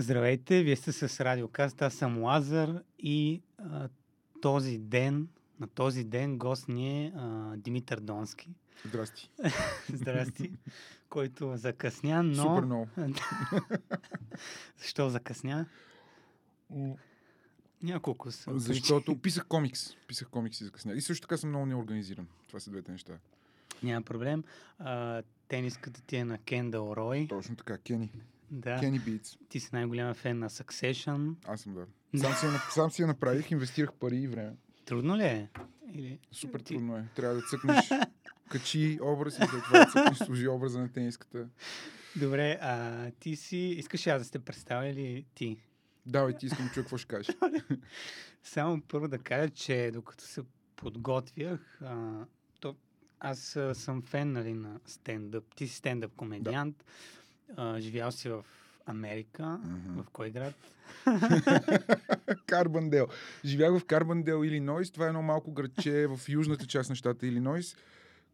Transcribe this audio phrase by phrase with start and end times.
[0.00, 3.88] Здравейте, вие сте с Радиокаст, аз съм Лазар и а,
[4.42, 5.28] този ден,
[5.60, 8.54] на този ден гост ни е а, Димитър Донски.
[8.86, 9.30] Здрасти.
[9.92, 10.52] Здрасти,
[11.08, 12.34] който закъсня, но...
[12.34, 12.88] Супер много.
[14.78, 15.66] Защо закъсня?
[17.82, 18.58] Няколко са.
[18.58, 19.96] Защото писах комикс.
[20.06, 20.96] Писах комикс и закъснях.
[20.96, 22.28] И също така съм много неорганизиран.
[22.48, 23.12] Това са двете неща.
[23.82, 24.44] Няма проблем.
[24.78, 27.26] А, тениската ти е на Кендал Рой.
[27.28, 28.10] Точно така, Кени.
[28.50, 28.80] Да.
[28.80, 29.38] Кени Битс.
[29.48, 31.34] Ти си най-голяма фен на Succession.
[31.44, 31.86] Аз съм, да.
[32.20, 34.56] Сам си, я, сам си я направих, инвестирах пари и време.
[34.84, 35.48] Трудно ли е?
[35.92, 36.18] Или...
[36.32, 37.04] Супер ти- трудно е.
[37.14, 37.90] Трябва да цъкнеш,
[38.50, 41.48] качи образ и след това да цъкнеш, служи образа на тениската.
[42.16, 43.56] Добре, а ти си...
[43.56, 45.58] Искаш аз да сте представя или ти?
[46.06, 47.36] Давай, ти искам да чуя какво ще кажеш.
[48.42, 50.42] Само първо да кажа, че докато се
[50.76, 52.24] подготвях, а,
[52.60, 52.76] то
[53.20, 55.54] аз съм фен нали, на стендъп.
[55.54, 56.84] Ти си стендъп комедиант.
[57.56, 58.44] А, живял си в
[58.86, 59.60] Америка.
[59.64, 60.02] Мгм.
[60.02, 60.54] В кой град?
[62.46, 63.06] Карбандел.
[63.44, 64.90] Живях в Карбандел, Илинойс.
[64.90, 67.76] Това е едно малко градче в южната част на щата Илинойс,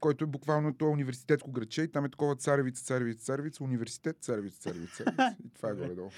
[0.01, 4.61] който е буквално това университетско градче и там е такова царевица, царевица, царевица, университет, царевица,
[4.61, 5.37] царевица, царевица.
[5.47, 6.11] И това е горе-долу.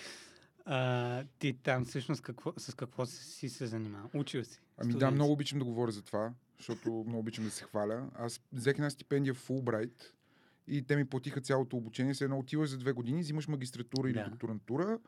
[0.65, 4.09] А, ти там всъщност какво, с какво си се занимава?
[4.15, 4.61] Учил си?
[4.79, 8.11] Ами да, много обичам да говоря за това, защото много обичам да се хваля.
[8.15, 10.15] Аз взех една стипендия в Фулбрайт
[10.69, 12.15] и те ми платиха цялото обучение.
[12.15, 14.29] След едно отиваш за две години, взимаш магистратура или Да.
[14.31, 14.99] докторантура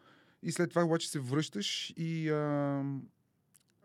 [0.42, 2.84] и след това обаче се връщаш и а,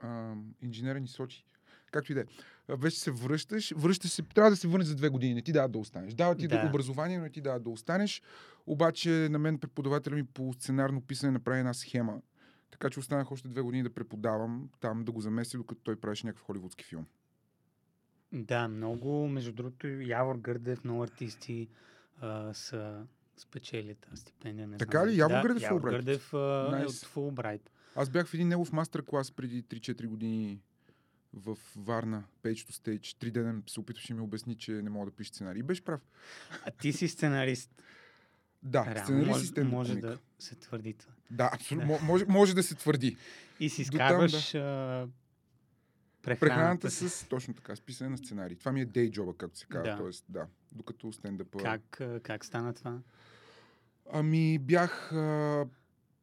[0.01, 1.45] а, инженера ни сочи.
[1.91, 2.25] Както и да е.
[2.69, 5.71] Вече се връщаш, връщаш се, трябва да се върнеш за две години, не ти дават
[5.71, 6.13] да останеш.
[6.13, 6.61] Дават ти Да.
[6.61, 6.67] да.
[6.67, 8.21] образование, но не ти дават да останеш.
[8.67, 12.21] Обаче на мен преподавателя ми по сценарно писане направи една схема.
[12.71, 16.27] Така че останах още две години да преподавам там, да го замеся, докато той правеше
[16.27, 17.05] някакъв холивудски филм.
[18.35, 21.67] Да, много, между другото, Явор Гърдев, много артисти
[22.21, 23.05] а, са
[23.37, 24.67] спечели тази стипендия.
[24.67, 25.17] Не Така знам ли?
[25.17, 25.91] Явор да, Гърдев е Явор Fulbright?
[25.91, 27.03] Гърдев а, е Найс.
[27.03, 27.71] от Фулбрайт.
[27.95, 30.59] Аз бях в един негов мастер-клас преди 3-4 години
[31.33, 33.17] в Варна, Page to Stage.
[33.19, 35.59] Три дена се опитваше да ми обясни, че не мога да пиша сценарий.
[35.59, 36.01] И беше прав.
[36.65, 37.71] А ти си сценарист.
[38.63, 41.13] Да, Реално, сценарист може, може да се твърди това.
[41.31, 41.87] Да, абсолютно.
[41.87, 43.17] мо- Може, може да се твърди.
[43.59, 45.07] И си изкарваш а,
[46.25, 47.09] прехраната Прехраната си.
[47.09, 48.57] с точно така, с писане на сценарий.
[48.57, 49.91] Това ми е дей джоба, както се казва.
[49.91, 49.97] Да.
[49.97, 51.57] Тоест, да, докато стендъпа.
[51.57, 52.99] Как, как стана това?
[54.13, 55.65] Ами бях а,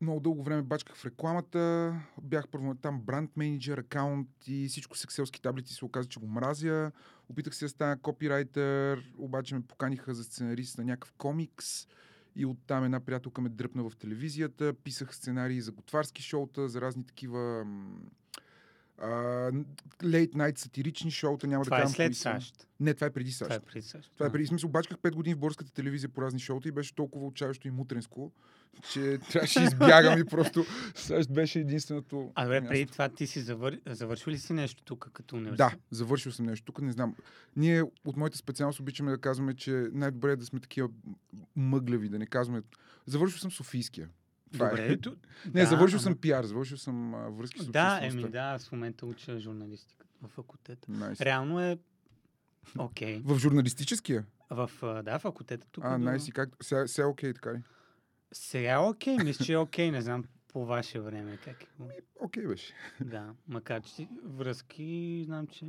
[0.00, 5.04] много дълго време бачках в рекламата, бях първо там бранд менеджер, акаунт и всичко с
[5.04, 6.92] екселски таблици се оказа, че го мразя.
[7.28, 11.86] Опитах се да стана копирайтер, обаче ме поканиха за сценарист на някакъв комикс
[12.36, 14.74] и оттам една приятелка ме дръпна в телевизията.
[14.74, 17.66] Писах сценарии за готварски шоута, за разни такива
[20.04, 22.22] лейт найт сатирични шоута, няма това да е казвам след кои са.
[22.22, 22.66] САЩ.
[22.80, 23.48] Не, това е преди САЩ.
[23.48, 24.10] Това е преди САЩ.
[24.14, 24.46] Това е преди.
[24.46, 27.70] Смисъл, бачках 5 години в българската телевизия по разни шоута и беше толкова отчаящо и
[27.70, 28.32] мутренско,
[28.92, 30.64] че трябваше да избягам и просто
[30.94, 32.32] САЩ беше единственото.
[32.34, 32.68] А място.
[32.68, 33.80] преди това ти си завър...
[33.86, 35.80] завършил ли си нещо тук като Да, университет?
[35.90, 36.64] завършил съм нещо.
[36.64, 37.14] Тук не знам.
[37.56, 40.88] Ние от моята специалност обичаме да казваме, че най-добре е да сме такива
[41.56, 42.62] мъгляви, да не казваме.
[43.06, 44.08] Завършил съм Софийския.
[44.52, 44.96] Това Добре, е.
[45.46, 48.68] Не, да, завършил ама- съм пиар, завършил съм а, връзки с Да, еми да, аз
[48.68, 50.88] в момента уча журналистика в факултета.
[50.88, 51.20] Nice.
[51.20, 51.78] Реално е
[52.78, 53.20] окей.
[53.24, 54.24] В журналистическия?
[54.50, 54.70] В,
[55.02, 55.84] да, факултета тук.
[55.86, 56.28] А, до- найс.
[56.28, 56.50] и Как...
[56.62, 57.58] Сега, сега окей, така ли?
[58.32, 61.66] Сега е окей, мисля, че е окей, не знам по ваше време как е.
[61.78, 61.88] било.
[62.16, 62.72] Окей беше.
[63.00, 65.66] Да, макар че връзки, знам, че...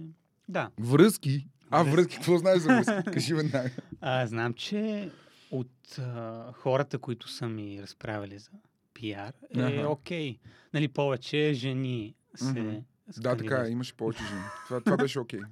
[0.50, 1.48] Да, Връзки?
[1.70, 1.92] А, Връзки.
[1.92, 3.12] връзки, какво знаеш за връзки?
[3.14, 3.70] Кажи веднага.
[4.02, 5.12] а, знам, че
[5.52, 8.50] от а, хората, които са ми разправили за
[8.94, 9.90] пиар, е Аха.
[9.90, 10.38] окей.
[10.74, 12.82] Нали, повече жени се...
[13.10, 14.42] С Да, така е, имаше повече жени.
[14.68, 15.40] Това, това беше окей.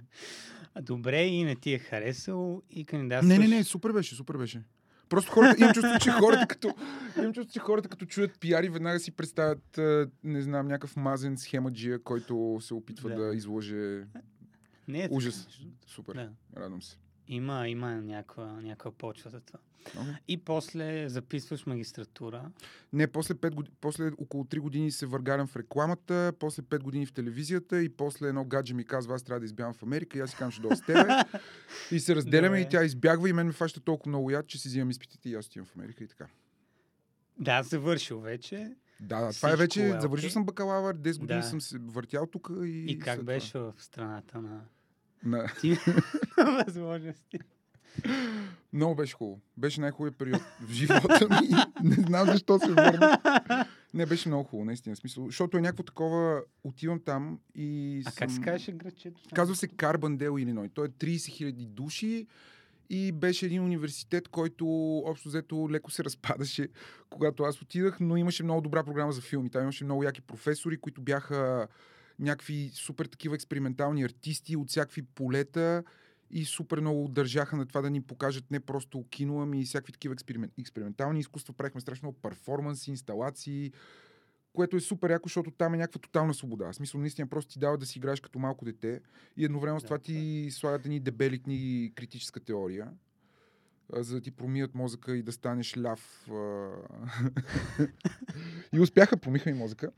[0.75, 3.24] А, Добре, и не ти е харесал и кандидат.
[3.24, 4.62] Не, не, не, супер беше, супер беше.
[5.09, 6.75] Просто хората, имам чувство, че хората като,
[7.18, 9.79] имам чувство, че хората като чуят пиари, веднага си представят,
[10.23, 13.16] не знам, някакъв мазен схемаджия, който се опитва Да.
[13.18, 14.03] да, излъже.
[14.88, 15.47] Не е така, Ужас.
[15.59, 15.88] другото.
[15.88, 16.29] Супер, Да.
[16.58, 16.97] радвам се.
[17.31, 19.59] Има, има някаква, някаква почва за това.
[19.86, 20.18] Okay.
[20.28, 22.52] И после записваш магистратура.
[22.94, 27.05] Не, после, 5 години, после около 3 години се въргарям в рекламата, после 5 години
[27.05, 30.22] в телевизията и после едно гадже ми казва, аз трябва да избягам в Америка и
[30.22, 31.09] аз си казвам, ще дойда с тебе.
[31.91, 32.61] и се разделяме Добре.
[32.61, 35.35] и тя избягва и мен ме фаща толкова много яд, че си взимам изпитите и
[35.35, 36.28] аз отивам в Америка и така.
[37.40, 38.76] Да, завършил вече.
[39.00, 39.84] Да, да, това е вече.
[39.85, 40.29] е завършил окей.
[40.29, 41.46] съм бакалавър, 10 години Да.
[41.47, 42.85] съм се въртял тук и.
[42.88, 44.61] И как беше в страната на Това.
[45.23, 45.47] На...
[45.62, 45.78] ти
[46.66, 47.40] възможности?
[48.73, 49.41] Много беше хубаво.
[49.58, 51.50] Беше най-хубавият период в живота ми.
[51.90, 53.18] Не знам защо се върна.
[53.94, 54.96] Не, беше много хубаво, наистина.
[54.96, 56.41] Смисъл, защото е някакво такова.
[56.64, 58.02] Отивам там и.
[58.06, 58.18] А съм...
[58.18, 59.22] как се казваше градчето?
[59.35, 60.70] Казва се Карбандел, Илиной.
[60.70, 62.28] Той е 30 000 души
[62.90, 66.67] и беше един университет, който общо взето леко се разпадаше,
[67.09, 69.50] когато аз отидах, но имаше много добра програма за филми.
[69.50, 71.67] Там имаше много яки професори, които бяха
[72.22, 75.84] някакви супер такива експериментални артисти от всякакви полета
[76.32, 79.94] и супер много държаха на това да ни покажат не просто кино, ами и всякакви
[79.94, 81.53] такива експеримент, експериментални изкуства.
[81.53, 83.72] Правихме страшно много перформанси, инсталации,
[84.53, 86.72] което е супер яко, защото там е някаква тотална свобода.
[86.72, 89.02] В смисъл, наистина просто ти дава да си играеш като малко дете
[89.38, 92.88] и едновременно с това ти слагат едни дебели книги критическа теория,
[93.94, 96.29] за да ти промият мозъка и да станеш ляв.
[98.74, 99.91] и успяха, промиха ми мозъка.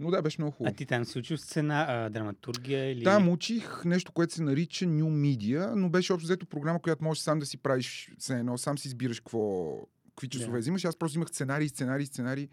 [0.00, 0.76] Но да, беше много А хубаво.
[0.76, 3.04] ти там си учил сцена, а, драматургия или...
[3.04, 7.22] Там учих нещо, което се нарича New Media, но беше общо взето програма, която можеш
[7.22, 9.72] сам да си правиш все едно, сам си избираш какво,
[10.08, 10.58] какви часове Да.
[10.58, 10.84] взимаш.
[10.84, 12.48] Аз просто имах сценарий, сценарий, сценарий,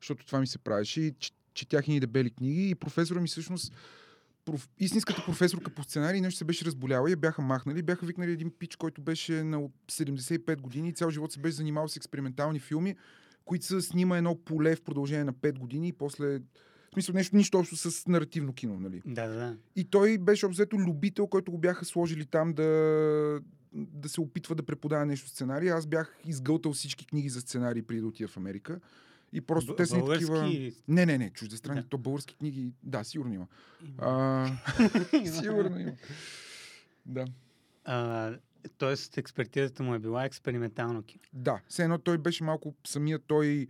[0.00, 1.14] защото това ми се правеше и
[1.54, 3.72] четях и дебели книги и професора ми всъщност
[4.44, 4.68] проф...
[4.78, 7.82] истинската професорка по сценарий нещо се беше разболяла и я бяха махнали.
[7.82, 11.56] Бяха викнали един пич, който беше на от 75 години и цял живот се беше
[11.56, 12.96] занимавал с експериментални филми,
[13.44, 16.40] които са снима едно поле в продължение на 5 години и после
[16.90, 19.02] в смисъл нещо, нищо общо с наративно кино, нали?
[19.06, 19.56] Да, да.
[19.76, 23.40] И той беше обзето любител, който го бяха сложили там да,
[23.72, 25.70] да се опитва да преподава нещо сценарий.
[25.70, 28.80] Аз бях изгълтал всички книги за сценарий преди да отида в Америка.
[29.32, 30.52] И просто Б- те са ни такива...
[30.88, 31.80] Не, не, не, чуждестранни.
[31.80, 31.88] Да.
[31.88, 33.46] То български книги, да, сигурно има.
[33.84, 33.94] Има.
[33.98, 35.92] А, сигурно има.
[37.06, 37.24] Да.
[37.84, 38.32] А,
[38.78, 41.22] тоест, експертизата му е била експериментално кино.
[41.32, 43.66] Да, все едно той беше малко, самия той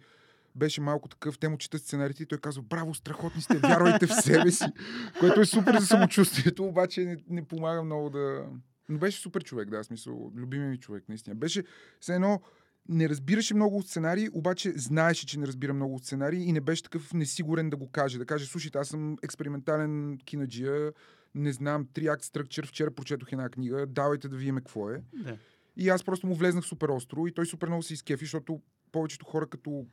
[0.54, 4.14] беше малко такъв, те му четат сценариите и той казва, браво, страхотни сте, вярвайте в
[4.22, 4.64] себе си,
[5.20, 8.46] което е супер за самочувствието, обаче не, не помага много да...
[8.88, 11.36] Но беше супер човек, да, смисъл, любимия ми човек, наистина.
[11.36, 11.64] Беше,
[12.00, 12.40] все едно,
[12.88, 16.60] не разбираше много от сценарии, обаче знаеше, че не разбира много от сценарии и не
[16.60, 18.18] беше такъв несигурен да го каже.
[18.18, 20.92] Да каже, слушайте, аз съм експериментален кинаджия,
[21.34, 25.02] не знам, три акт стръкчер, вчера прочетох една книга, давайте да видим какво е.
[25.12, 25.36] Да.
[25.76, 28.60] И аз просто му влезнах супер остро и той супер много се изкефи, защото
[28.92, 29.86] повечето хора, като,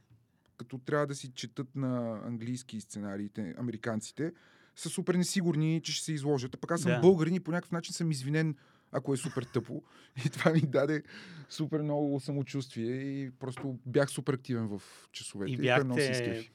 [0.58, 4.34] като трябва да си четат на английски сценариите, американците,
[4.76, 6.56] са супер несигурни, че ще се изложат.
[6.56, 7.00] А пък аз съм Да.
[7.00, 8.56] българин и по някакъв начин съм извинен,
[8.92, 9.84] ако е супер тъпо.
[10.26, 11.04] И това ми даде
[11.50, 14.82] супер много самочувствие и просто бях супер активен в
[15.12, 15.52] часовете.
[15.52, 16.52] И се бяхте изкефи.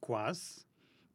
[0.00, 0.66] клас,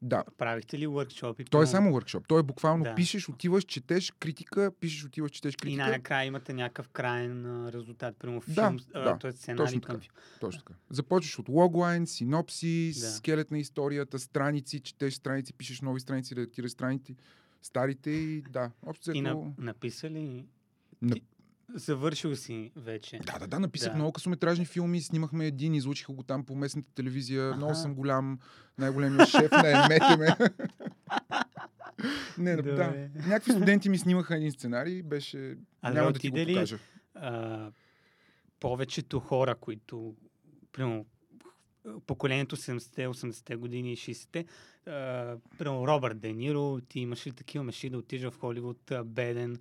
[0.02, 0.24] Да.
[0.38, 1.50] правихте ли workshop?
[1.50, 2.24] Той е само workshop.
[2.28, 2.94] Той е буквално Да.
[2.94, 5.82] пишеш, отиваш, четеш критика, пишеш, отиваш, четеш И критика.
[5.82, 9.32] най-накрая имате някакъв крайен резултат, Да, филм, а, да, т.е.
[9.32, 10.00] сценарий точно към така.
[10.02, 10.12] филм.
[10.40, 10.74] Точно така.
[10.90, 13.06] Започваш от логлайн, синопсис, Да.
[13.06, 17.16] скелет на историята, страници, четеш страници, пишеш нови страници, редактираш страници,
[17.62, 18.70] старите и да.
[18.82, 20.44] Общо И на, написа ли?
[21.02, 21.16] На-
[21.74, 23.18] завършил си вече.
[23.18, 23.94] Да, да, да, написах Да.
[23.94, 27.54] много късометражни филми, снимахме един, излучиха го там по местната телевизия.
[27.56, 27.80] Много Аха.
[27.80, 28.38] съм голям,
[28.78, 30.28] най-големият шеф на емете ме.
[32.38, 32.70] Не, да, да.
[32.70, 33.10] Добре.
[33.16, 35.56] Някакви студенти ми снимаха един сценарий, беше...
[35.82, 36.78] А Няма да ти го покажа.
[37.14, 37.70] а,
[38.60, 40.14] повечето хора, които,
[40.72, 41.06] примерно,
[42.06, 44.44] поколението 70-те, 80-те години и 60-те,
[44.86, 49.56] а, примерно Робърт Де Ниро, ти имаш ли такива мечти да отидеш в Холивуд беден,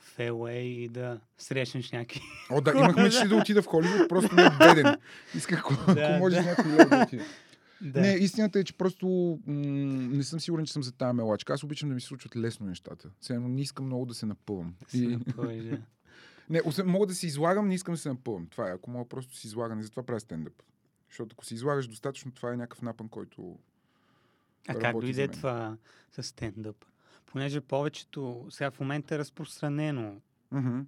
[0.00, 2.20] в и да срещнеш някакви...
[2.50, 4.96] О, да, имах мечти да отида в Холивуд, просто не беден.
[5.34, 6.42] Исках, ако Да, може да.
[6.42, 7.24] някой да отида.
[7.80, 8.00] да.
[8.00, 9.06] Не, истината е, че просто
[9.46, 9.54] м-
[10.16, 11.52] не съм сигурен, че съм за тази мелачка.
[11.52, 13.10] Аз обичам да ми се случват лесно нещата.
[13.30, 14.74] Едно не искам много да се напъвам.
[14.88, 15.16] Се И...
[15.16, 15.78] да.
[16.50, 18.46] Не, освен, мога да се излагам, не искам да се напъвам.
[18.46, 19.80] Това е, ако мога просто да се излагам.
[19.80, 20.62] И затова правя стендъп.
[21.08, 23.58] Защото ако се излагаш достатъчно, това е някакъв напън, който...
[24.68, 25.76] А как дойде това
[26.12, 26.84] с стендъп?
[27.30, 30.20] Понеже повечето, сега в момента е разпространено,
[30.52, 30.80] Мгм.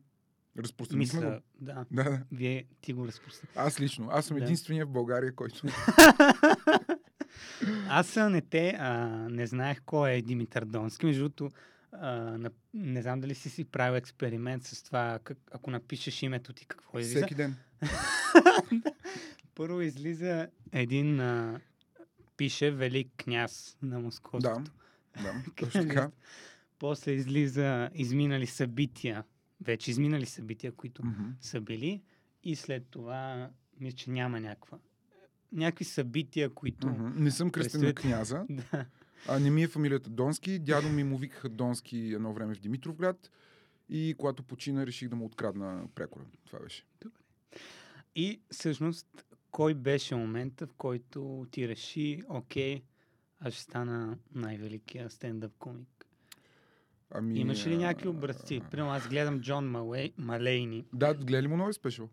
[0.58, 1.42] Разпространихме мисля, го.
[1.60, 2.22] да, Да, да.
[2.32, 3.58] вие ти го разпространихте.
[3.58, 4.08] Аз лично.
[4.10, 4.44] Аз съм Да.
[4.44, 5.62] единствения в България, който...
[7.88, 11.06] Аз не те, а, не знаех кой е Димитър Донски.
[11.06, 11.50] Между другото,
[11.92, 12.38] а,
[12.74, 16.98] не знам дали си си правил експеримент с това, как, ако напишеш името ти, какво
[16.98, 17.18] излиза.
[17.18, 17.56] Всеки ден.
[19.54, 21.60] Първо излиза един, а,
[22.36, 24.00] пише Велик княз на.
[24.00, 24.60] Московското.
[24.60, 24.70] Да,
[25.56, 26.10] точно така.
[26.78, 29.24] После излиза изминали събития,
[29.60, 31.22] вече изминали събития, които Мгм.
[31.40, 32.02] са били.
[32.44, 33.50] И след това,
[33.80, 34.78] мисля, че няма някаква.
[35.52, 36.86] Някакви събития, които...
[36.88, 37.22] Мгм.
[37.24, 38.44] Не съм кръстен на Представете- княза.
[38.50, 38.86] Да.
[39.28, 40.58] А не ми е фамилията Донски.
[40.58, 43.30] Дядо ми му викаха Донски едно време в Димитровград.
[43.88, 46.24] И когато почина, реших да му открадна прекора.
[46.44, 46.84] Това беше.
[48.14, 49.06] И всъщност,
[49.50, 52.82] кой беше момента, в който ти реши, окей,
[53.44, 56.06] аз ще стана най-великия стендъп комик?
[57.10, 58.62] Ами, Имаш ли някакви образци?
[58.70, 60.86] Примерно аз гледам Джон Малей, Малейни.
[60.92, 62.08] Да, гледа ли му нови спешъл?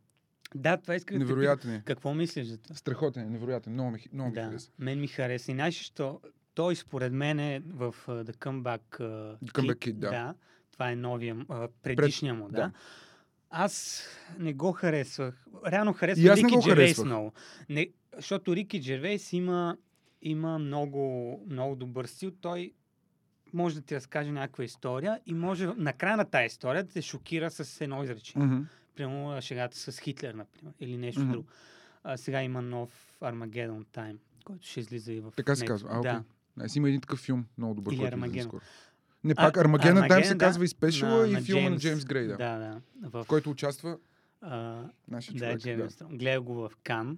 [0.56, 1.26] Да, това исках да.
[1.26, 1.84] Невероятен е.
[1.86, 2.76] Какво мислиш за това?
[2.76, 3.74] Страхотен е, невероятен.
[3.74, 4.72] Много, ми, много ми да, хареса.
[4.80, 5.52] мен ми хареса.
[5.52, 6.22] И знаеш, що
[6.54, 10.10] той според мен е в uh, The Comeback, uh, The Comeback Kid, да.
[10.10, 10.36] да.
[10.72, 12.52] Това е новия, uh, предишния му, да.
[12.52, 12.72] да.
[13.50, 14.04] Аз
[14.40, 15.46] не го харесвах.
[15.68, 17.34] Реално харесвах не Рики Джервейс много.
[17.70, 19.78] Не, защото Рики Джервейс има,
[20.22, 22.32] има много, много добър стил.
[22.42, 22.74] Той
[23.54, 27.02] може да ти разкаже някаква история и може на края на тази история да те
[27.02, 28.62] шокира с едно изречение.
[28.96, 31.32] Примерно а, шегата с Хитлер, например, или нещо Мгм.
[31.32, 31.48] друго.
[32.04, 35.90] А, сега има нов Armageddon Time, който ще излиза и в Така се казва.
[35.92, 36.02] А.
[36.02, 36.24] Да.
[36.60, 38.60] Аз има един такъв филм, много добър, Или който Армагедон.
[39.24, 40.46] Не, пак Армагедон Тайм се Армагедон, да.
[40.46, 42.38] казва и спешала и филма на Джеймс Грей, да.
[42.38, 42.82] Да, да.
[43.10, 43.98] В, В който участва
[44.42, 45.60] а, нашия да, човек.
[45.60, 46.20] Джеймс Стронг.
[46.20, 47.18] Гледах го в Кан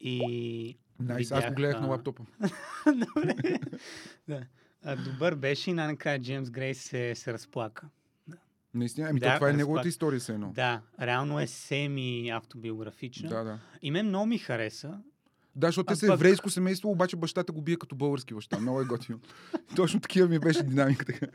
[0.00, 0.78] и...
[1.00, 2.22] Найс, аз го гледах на а, лаптопа.
[2.86, 3.58] Добре.
[4.28, 4.42] да.
[4.84, 7.88] А, добър беше и най-накрая Джеймс Грей се, се разплака.
[8.74, 10.52] Наистина, ами Да, то това е неговата история се едно.
[10.54, 13.28] Да, реално е семи автобиографична.
[13.28, 13.58] Да, да.
[13.82, 14.98] И мен много ми хареса.
[15.56, 18.58] Да, защото те са еврейско семейство, обаче бащата го бие като български баща.
[18.58, 19.18] Много е готино.
[19.76, 21.26] Точно такива ми беше динамиката.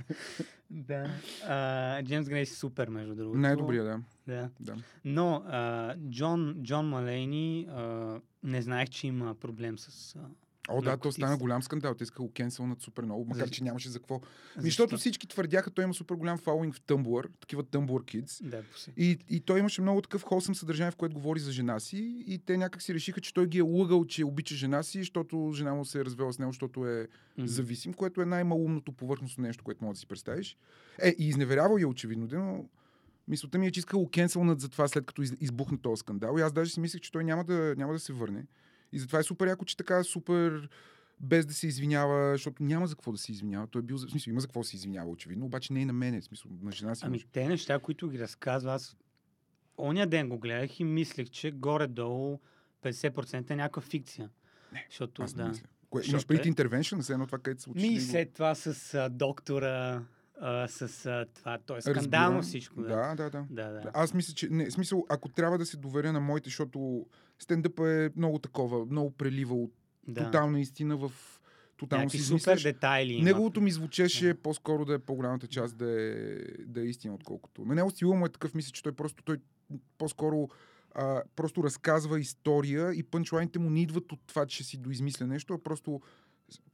[0.70, 1.10] Да.
[1.48, 3.40] А, Джеймс Грей е супер, между другото.
[3.40, 4.00] Най-добрия, да.
[4.28, 4.50] Да.
[4.60, 4.76] да.
[5.06, 10.16] Но а, Джон, Джон Малейни а, не знаех, че има проблем с...
[10.16, 10.20] А,
[10.70, 11.96] О, да, то стана голям скандал.
[11.96, 13.56] Те искаха го кенселнат супер много, макар Защо?
[13.56, 14.22] че нямаше за какво.
[14.58, 18.44] Защото всички твърдяха, той има супер голям фолуинг в Tumblr, такива Tumblr Kids.
[18.44, 18.64] Да.
[18.98, 22.24] И, и той имаше много такъв холсъм съдържание, в което говори за жена си.
[22.28, 25.52] И те някак си решиха, че той ги е лъгал, че обича жена си, защото
[25.56, 27.08] жена му се е развела с него, защото е
[27.38, 27.48] Мгм.
[27.48, 30.58] зависим, което е най-малумното повърхностно нещо, което може да си представиш.
[31.02, 32.66] Е, и изневерявал я очевидно, но
[33.28, 36.36] мисълта ми е, че иска го кенселнат за това, след като из- избухна този скандал.
[36.38, 38.46] И аз даже си мислех, че той няма да, няма да се върне.
[38.92, 40.70] И затова е супер яко, че така супер
[41.20, 43.68] без да се извинява, защото няма за какво да се извинява.
[43.68, 45.86] Той е бил, в смисъл, има за какво да се извинява, очевидно, обаче не и
[45.86, 47.02] на мене, в смисъл, на жена си.
[47.06, 47.26] Ами може.
[47.32, 48.98] те неща, които ги разказва, аз
[49.78, 52.40] оня ден го гледах и мислех, че горе-долу
[52.84, 54.30] 50% е някаква фикция.
[54.74, 55.50] Не, защото, Аз не да.
[55.50, 55.68] мисля.
[55.90, 57.90] Кое, имаш преди е- интервеншън, все едно това, където се учи.
[57.90, 60.04] Ми след това с а, доктора,
[60.42, 62.42] а, с а, това, то е скандално Разбирам.
[62.42, 62.82] всичко.
[62.82, 63.46] Да, Да, да, да.
[63.50, 63.72] да.
[63.72, 63.92] да.
[63.94, 67.06] Аз мисля, че не, в смисъл, ако трябва да се доверя на моите, защото
[67.40, 69.74] стендъпа е много такова, много прелива от
[70.08, 70.26] да.
[70.26, 71.12] тотална истина в
[71.78, 72.64] тотално Някакви си супер измисляш.
[72.64, 73.14] детайли.
[73.14, 73.24] има.
[73.24, 77.66] Неговото ми звучеше по-скоро да е по-голямата част да е, да е истина, отколкото.
[77.66, 79.38] На него стила му е такъв, мисля, че той просто той
[79.98, 80.50] по-скоро
[80.96, 85.54] а, просто разказва история и пънчлайните му не идват от това, че си доизмисля нещо,
[85.54, 86.02] а просто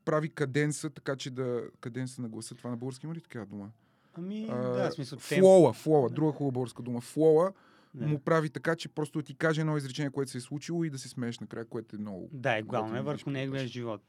[0.06, 1.64] прави каденса, така че да...
[1.80, 3.72] Каденса на гласа, това на български има ли такава дума?
[4.14, 5.20] Ами, А, да, в смисъл.
[5.20, 7.02] флоа, флоа, друга хубава българска дума.
[7.02, 7.54] Флоа
[7.94, 8.08] Да.
[8.08, 10.90] му прави така, че просто да ти каже едно изречение, което се е случило и
[10.90, 12.30] да се смееш накрая, което е много.
[12.32, 14.02] Да, и главно е върху неговия живот.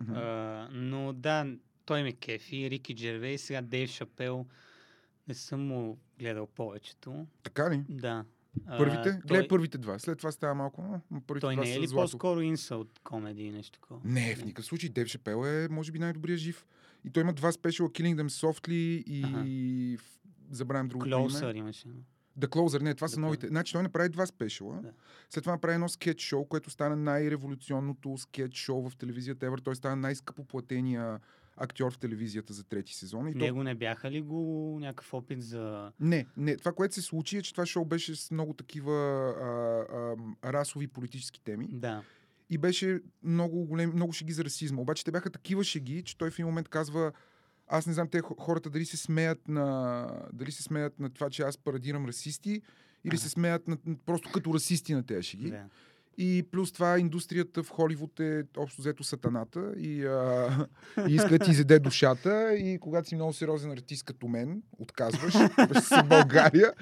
[0.00, 0.12] Мгм.
[0.14, 1.46] А, но да,
[1.84, 2.70] той ме кефи.
[2.70, 4.46] Рики Джервей, сега Дейв Шапел.
[5.28, 7.26] Не съм му гледал повечето.
[7.42, 7.84] Така ли?
[7.88, 8.24] Да.
[8.66, 9.02] А, Първите?
[9.02, 9.98] той, Гледай първите два.
[9.98, 10.82] След това става малко.
[11.12, 12.04] а, Първите той не е ли злато.
[12.04, 14.00] по-скоро инсълт комеди и нещо такова?
[14.04, 14.88] Не, в никакъв случай.
[14.88, 16.66] Дев Шапел е, може би, най-добрият жив.
[17.04, 18.72] И той има два спешала Killing Them Softly
[19.06, 19.96] и...
[19.96, 20.02] в-
[20.50, 21.58] Забравям другото Closer име.
[21.58, 21.88] имаше.
[22.38, 23.48] The Closer, не, това The са новите.
[23.48, 24.80] Значи той направи два спешала.
[24.82, 24.92] Да.
[25.30, 29.64] След това направи едно скетч шоу, което стана най-революционното скетч шоу в телевизията Ever.
[29.64, 31.20] Той стана най-скъпо платения
[31.56, 33.28] актьор в телевизията за трети сезон.
[33.28, 34.38] И то Него не бяха ли го
[34.80, 35.92] някакъв опит за...
[36.00, 36.56] Не, не.
[36.56, 39.46] Това, което се случи е, че това шоу беше с много такива а,
[40.44, 42.02] а, расови политически теми Да.
[42.50, 44.82] и беше много голем, много шеги за расизма.
[44.82, 47.12] Обаче те бяха такива шеги, че той в един момент казва
[47.68, 51.30] аз не знам те хо- хората дали се смеят на, дали се смеят на това,
[51.30, 52.62] че аз парадирам расисти или
[53.06, 53.18] Ага.
[53.18, 55.50] се смеят на, просто като расисти на тези шеги.
[55.50, 55.64] да.
[56.18, 59.74] И плюс това индустрията в Холивуд е общо взето сатаната.
[59.78, 60.66] И, а,
[61.08, 62.54] и иска да ти изеде душата.
[62.54, 65.34] И когато си много сериозен артист като мен, отказваш,
[65.68, 66.72] беше си в България,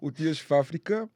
[0.00, 1.08] отиваш в Африка.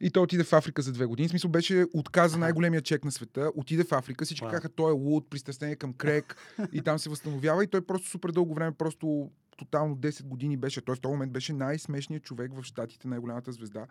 [0.00, 1.28] И той отиде в Африка за две години.
[1.28, 4.50] В смисъл беше отказа най-големия чек на света, отиде в Африка, всички Вау.
[4.50, 6.36] казаха той е луд, пристрастение към крек.
[6.72, 7.64] И там се възстановява.
[7.64, 11.32] И той просто супер дълго време, просто тотално 10 години беше, той в този момент
[11.32, 13.86] беше най-смешният човек в Штатите, най-голямата звезда.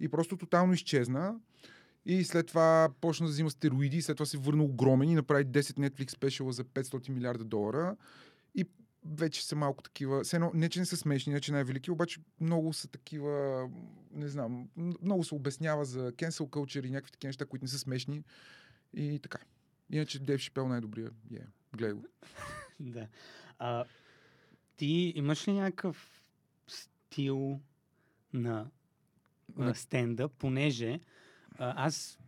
[0.00, 1.34] И просто тотално изчезна.
[2.06, 5.60] И след това почна да взима стероиди, след това се върна огромен и направи 10
[5.60, 7.96] Netflix спешала за 500 милиарда долара.
[8.54, 8.64] И
[9.04, 10.24] вече са малко такива.
[10.24, 13.68] Все едно, не, че не са смешни, не, че най-велики, обаче много са такива,
[14.12, 14.68] не знам,
[15.02, 18.24] много се обяснява за cancel culture и някакви такива неща, които не са смешни.
[18.94, 19.38] И така.
[19.90, 21.10] Иначе Дейв Шипел най-добрия.
[21.32, 21.46] Yeah.
[21.76, 22.04] Гледай го.
[22.80, 23.08] да.
[23.58, 23.84] А,
[24.76, 26.22] ти имаш ли някакъв
[26.66, 27.60] стил
[28.32, 28.70] на
[29.56, 31.00] На- а, стендъп, понеже
[31.58, 32.18] аз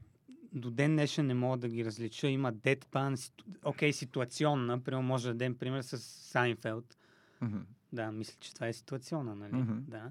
[0.52, 2.28] до ден днешен не мога да ги различа.
[2.28, 3.44] Има дедпан, ситу...
[3.64, 6.96] окей, ситуационна, примерно може да дадем пример с Сайнфелд.
[7.40, 7.58] Мгм.
[7.92, 9.52] Да, мисля, че това е ситуационна, нали?
[9.52, 9.78] Мгм.
[9.88, 10.10] Да.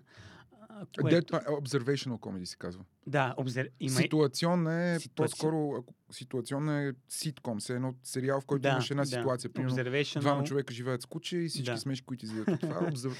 [0.69, 1.35] а, Което...
[1.35, 1.51] което...
[1.51, 2.83] Observational comedy се казва.
[3.07, 3.69] Да, обзер...
[3.79, 3.91] има...
[3.91, 9.03] Ситуационна е, Ситуаци- по-скоро, ситуационна е ситком, се едно сериал, в който да, имаш една
[9.03, 9.07] да.
[9.07, 9.53] ситуация.
[9.53, 10.19] Примерно, Observational...
[10.19, 11.77] двама човека живеят с куче и всички Да.
[11.77, 12.87] смешки, които излизат от това.
[12.91, 13.11] Обзър...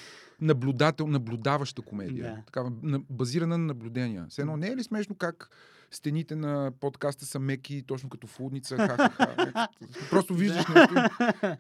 [0.42, 2.36] Наблюдател, наблюдаваща комедия.
[2.36, 2.42] Да.
[2.46, 4.26] Такава, на, базирана на наблюдения.
[4.30, 5.50] Все едно не е ли смешно как
[5.96, 8.78] стените на подкаста са меки, точно като в лудница?
[8.88, 9.68] ха-ха-ха.
[10.10, 10.94] Просто виждаш нещо.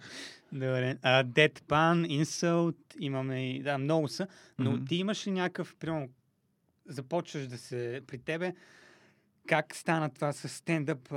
[0.52, 0.98] Добре.
[1.04, 3.64] Deadpan, Insult, имаме и...
[3.64, 4.28] Да, много са.
[4.60, 4.86] Но Мгм.
[4.86, 6.10] ти имаш ли някакъв, примерно,
[6.86, 8.02] започваш да се...
[8.08, 8.54] При тебе,
[9.48, 11.14] как стана това с стендъп?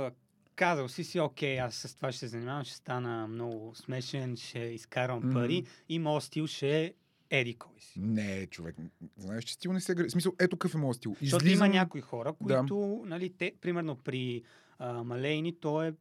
[0.55, 4.59] Казал си си, окей, аз с това ще се занимавам, ще стана много смешен, ще
[4.59, 5.33] изкарвам Мгм.
[5.33, 6.93] пари и моят стил ще е
[7.31, 7.99] еди кой си.
[7.99, 8.75] Не, човек.
[9.17, 10.09] Знаеш, че стил не се гради.
[10.09, 11.15] Смисъл, ето какъв е моят стил.
[11.21, 12.57] Защото Излизам- има някои хора, Да.
[12.57, 14.43] които, нали, те, примерно при
[14.79, 15.93] а, Малейни, то е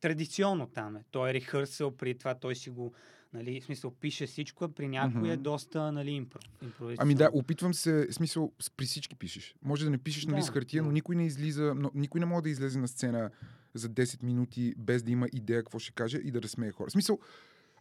[0.00, 1.04] традиционно там е.
[1.10, 2.92] Той е рехърсъл, при това той си го,
[3.32, 6.96] нали, в смисъл, пише всичко, а при някой е доста, нали, импро, импровизационно.
[7.00, 9.54] Ами да, опитвам се, в смисъл, с- при всички пишеш.
[9.62, 10.92] Може да не пишеш на Да, лист хартия, но да.
[10.92, 13.30] никой не излиза, но, никой не може да излезе на сцена
[13.74, 16.88] за 10 минути без да има идея какво ще каже и да разсмее хора.
[16.88, 17.18] В смисъл,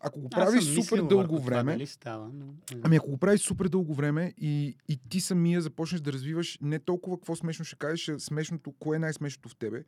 [0.03, 2.53] ако го правиш супер дълго това, време, Дали става, но...
[2.83, 6.79] Ами ако го правиш супер дълго време и, и ти самия започнеш да развиваш не
[6.79, 9.83] толкова какво смешно ще кажеш, а смешното, кое е най-смешното в тебе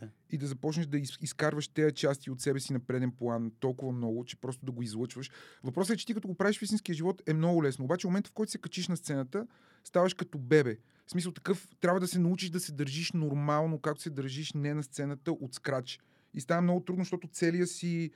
[0.00, 0.08] Да.
[0.30, 3.92] и да започнеш да из, изкарваш тези части от себе си на преден план толкова
[3.92, 5.30] много, че просто да го излъчваш.
[5.64, 7.84] Въпросът е, че ти като го правиш в истинския живот е много лесно.
[7.84, 9.46] Обаче в момента, в който се качиш на сцената,
[9.84, 10.76] ставаш като бебе.
[11.06, 14.74] В смисъл такъв, трябва да се научиш да се държиш нормално, както се държиш не
[14.74, 16.00] на сцената от скрач.
[16.34, 18.10] И става много трудно, защото целият си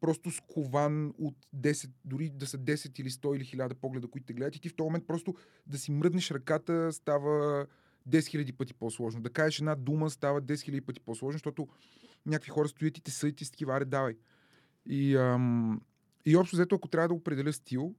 [0.00, 4.32] просто скован от 10, дори да са 10 или 100 или 1000 погледа, които те
[4.32, 5.34] гледат и ти в този момент просто
[5.66, 7.66] да си мръднеш ръката става
[8.08, 9.20] 10 000 пъти по-сложно.
[9.22, 11.68] Да кажеш една дума става 10 000 пъти по-сложно, защото
[12.26, 14.14] някакви хора стоят и те съдят и с такива, аре, давай.
[14.86, 15.80] И, ам,
[16.26, 17.94] и общо взето, ако трябва да определя стил,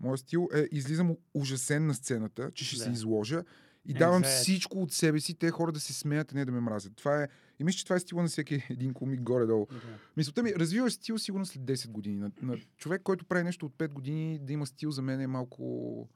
[0.00, 2.82] моят стил е излизам ужасен на сцената, че ще Да.
[2.82, 3.44] се изложа
[3.86, 4.42] и давам Anxiety.
[4.42, 6.92] всичко от себе си, те хора да се смеят, а не да ме мразят.
[6.96, 9.66] Това е, и мисля, че това е стила на всеки един комик горе-долу.
[9.70, 9.78] Да.
[10.16, 12.18] Мисълта ми, развиваш стил сигурно след 10 години.
[12.18, 15.26] На, на човек, който прави нещо от 5 години, да има стил за мен е
[15.26, 16.08] малко,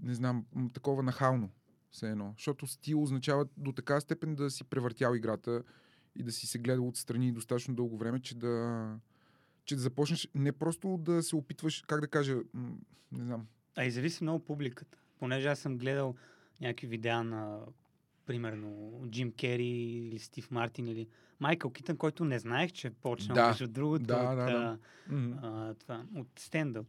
[0.00, 1.50] не знам, такова нахално.
[1.90, 2.34] Все едно.
[2.36, 5.62] Защото стил означава до така степен да си превъртял играта
[6.16, 8.86] и да си се гледал отстрани достатъчно дълго време, че да,
[9.64, 12.36] че да започнеш не просто да се опитваш, как да кажа,
[13.12, 13.46] не знам.
[13.76, 14.98] А и зависи много публиката.
[15.18, 16.14] Понеже аз съм гледал
[16.64, 17.60] някакви видеа на,
[18.26, 21.08] примерно, Джим Кери или Стив Мартин или
[21.40, 23.48] Майкъл Китън, който не знаех, че е почнал, Да.
[23.48, 24.78] между другото, Да, от, да, да.
[25.42, 26.86] а, това, от стендъп.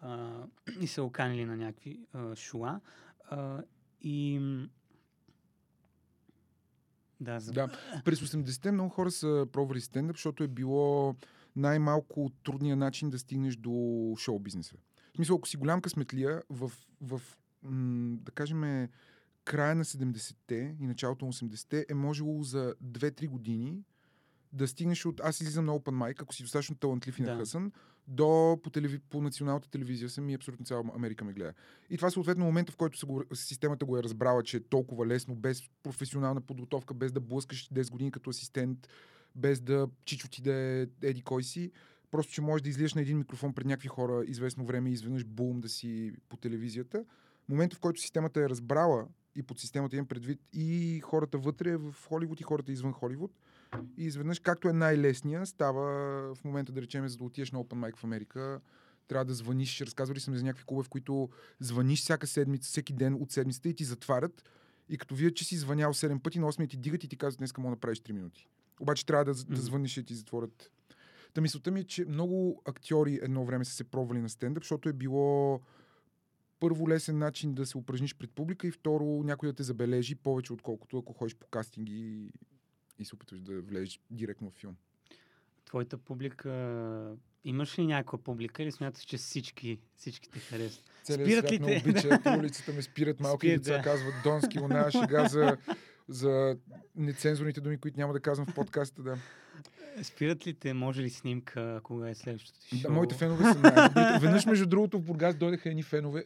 [0.00, 0.42] А,
[0.80, 2.80] и се оканили на някакви а, шуа.
[3.30, 3.62] А,
[4.00, 4.40] и...
[7.20, 7.52] Да, за...
[7.52, 7.68] Да.
[8.04, 11.14] През 80-те много хора са пробвали стендъп, защото е било
[11.56, 14.76] най-малко трудния начин да стигнеш до шоу бизнеса.
[15.12, 17.22] В смисъл, ако си голям късметлия, в, в
[17.62, 18.88] м, да кажем,
[19.44, 23.82] края на 70-те и началото на 80-те е можело за 2-3 години
[24.52, 27.32] да стигнеш от аз излизам на Open Mic, ако си достатъчно талантлив и Да.
[27.32, 27.72] нахъсан,
[28.08, 28.98] до по, телеви...
[28.98, 31.52] по националната телевизия съм и абсолютно цяла Америка ме гледа.
[31.90, 33.24] И това съответно момента, в който го...
[33.34, 37.90] системата го е разбрала, че е толкова лесно, без професионална подготовка, без да блъскаш 10
[37.90, 38.88] години като асистент,
[39.34, 41.70] без да чичо ти да е еди кой си,
[42.10, 45.24] просто, че можеш да излизаш на един микрофон пред някакви хора известно време и изведнъж
[45.24, 47.04] бум да си по телевизията.
[47.48, 49.06] Момента, в който системата е разбрала
[49.36, 53.32] и под системата имам предвид и хората вътре в Холивуд и хората извън Холивуд,
[53.96, 55.82] и изведнъж, както е най-лесния, става
[56.34, 58.60] в момента, да речем, за да отидеш на Open Mic в Америка,
[59.08, 59.80] трябва да звъниш.
[59.80, 61.28] Разказвали съм за някакви клубове, в които
[61.60, 64.44] звъниш всяка седмица, всеки ден от седмицата и ти затварят.
[64.88, 67.38] И като видят, че си звънял 7 пъти, на 8 ти дигат и ти казват,
[67.38, 68.48] днес мога да направиш 3 минути.
[68.80, 70.70] Обаче трябва да, да звъниш и ти затворят.
[71.34, 74.88] Та мисълта ми е, че много актьори едно време са се пробвали на стендъп, защото
[74.88, 75.60] е било
[76.60, 80.52] първо лесен начин да се упражниш пред публика и второ някой да те забележи повече,
[80.52, 82.32] отколкото ако ходиш по кастинги и,
[82.98, 84.76] и се опитваш да влезеш директно в филм.
[85.64, 87.16] Твоята публика...
[87.44, 90.84] Имаш ли някаква публика или смяташ, че всички, всички те харесват?
[91.04, 91.82] Целият Спират ли те?
[91.86, 93.82] обича, по улицата ме спират малки деца, да.
[93.82, 95.56] казват Донски, она шега за,
[96.08, 96.56] за
[96.96, 99.02] нецензурните думи, които няма да казвам в подкаста.
[99.02, 99.18] Да.
[100.02, 102.92] Спират ли те, може ли снимка, кога е следващото ти да шоу?
[102.92, 106.24] моите фенове са най Веднъж, между другото, в Бургас дойдеха едни фенове.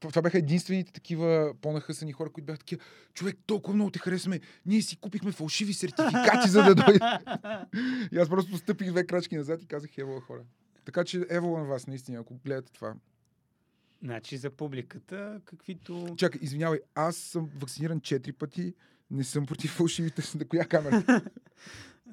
[0.00, 2.82] Това бяха единствените такива по-нахъсани хора, които бяха такива.
[3.14, 4.40] Човек, толкова много те харесваме.
[4.66, 6.98] Ние си купихме фалшиви сертификати, за да дойде.
[8.12, 10.40] И аз просто стъпих две крачки назад и казах, ево хора.
[10.84, 12.94] Така че ево на вас, наистина, ако гледате това.
[14.02, 16.14] Значи за публиката, каквито...
[16.16, 18.74] Чакай, извинявай, аз съм вакциниран четири пъти,
[19.10, 21.22] не съм против фалшивите на коя камера.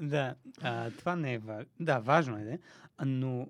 [0.02, 1.70] Да, а, това не е важно.
[1.80, 2.60] Да, важно е, де.
[2.98, 3.48] А, но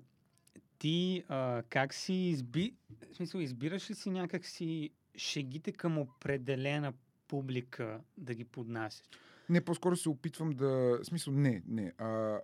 [0.78, 2.74] ти а, как си изби...
[3.12, 6.92] В смисъл, избираш ли си някак си шегите към определена
[7.28, 9.02] публика да ги поднасяш?
[9.48, 10.66] Не, по-скоро се опитвам да...
[11.02, 11.92] В смисъл, не, не.
[11.98, 12.40] А,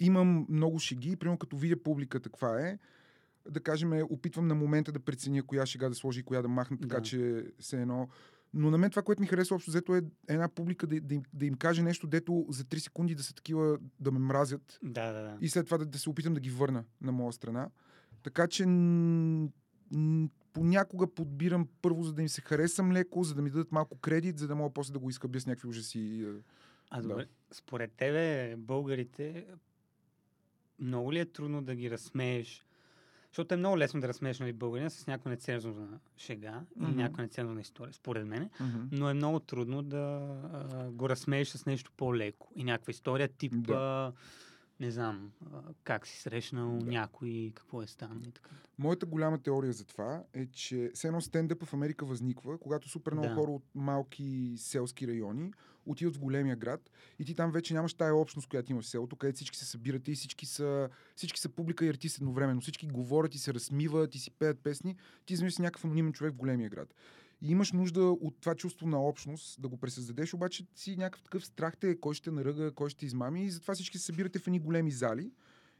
[0.00, 2.78] имам много шеги, примерно като видя публиката каква е,
[3.50, 6.78] да кажем, опитвам на момента да преценя коя шега да сложи и коя да махна,
[6.78, 7.02] така Да.
[7.02, 8.08] че се едно...
[8.54, 11.22] Но на мен това, което ми харесва общо взето е една публика да, да, им,
[11.32, 15.12] да им каже нещо, дето за 3 секунди да са такива, да ме мразят Да,
[15.12, 15.38] да, да.
[15.40, 17.68] и след това да, да се опитам да ги върна на моя страна.
[18.22, 19.48] Така че н-
[19.90, 23.98] н- понякога подбирам първо, за да им се харесам леко, за да ми дадат малко
[23.98, 26.26] кредит, за да мога после да го изхъбя с някакви ужаси.
[26.90, 27.08] А Да.
[27.08, 29.46] добре, според тебе, българите,
[30.78, 32.66] много ли е трудно да ги разсмееш?
[33.32, 36.96] Защото е много лесно да разсмееш нали, българина с някаква нецензурна шега или Мгм.
[36.96, 38.50] някаква нецензурна история, според мен.
[38.92, 39.98] Но е много трудно да
[40.52, 42.48] а, го разсмееш с нещо по-леко.
[42.56, 43.74] И някаква история тип, Да.
[43.74, 44.12] а,
[44.80, 46.86] не знам, а, как си срещнал Да.
[46.86, 48.50] някой, какво е станало и така.
[48.78, 53.12] Моята голяма теория за това е, че все едно стендъп в Америка възниква, когато супер
[53.12, 53.34] много Да.
[53.34, 55.52] хора от малки селски райони
[55.86, 59.16] отиват в големия град и ти там вече нямаш тая общност, която има в селото,
[59.16, 62.60] където всички се събират и всички са, всички са публика и артист едновременно.
[62.60, 64.96] Всички говорят и се размиват и си пеят песни.
[65.26, 66.94] Ти си някакъв анонимен човек в големия град.
[67.42, 71.46] И имаш нужда от това чувство на общност, да го пресъздадеш, обаче си някакъв такъв
[71.46, 74.60] страх те, кой ще наръга, кой ще измами и затова всички се събирате в едни
[74.60, 75.30] големи зали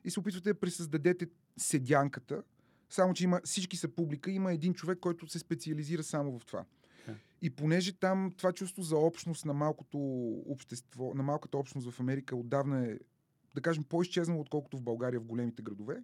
[0.04, 2.42] и се опитвате да пресъздадете седянката,
[2.90, 6.64] само, че има, всички са публика, има един човек, който се специализира само в това.
[7.06, 7.14] Да.
[7.42, 9.98] И понеже там това чувство за общност на малкото
[10.48, 12.98] общество, на малката общност в Америка отдавна е,
[13.54, 16.02] да кажем, по-изчезнало, отколкото в България в големите градове,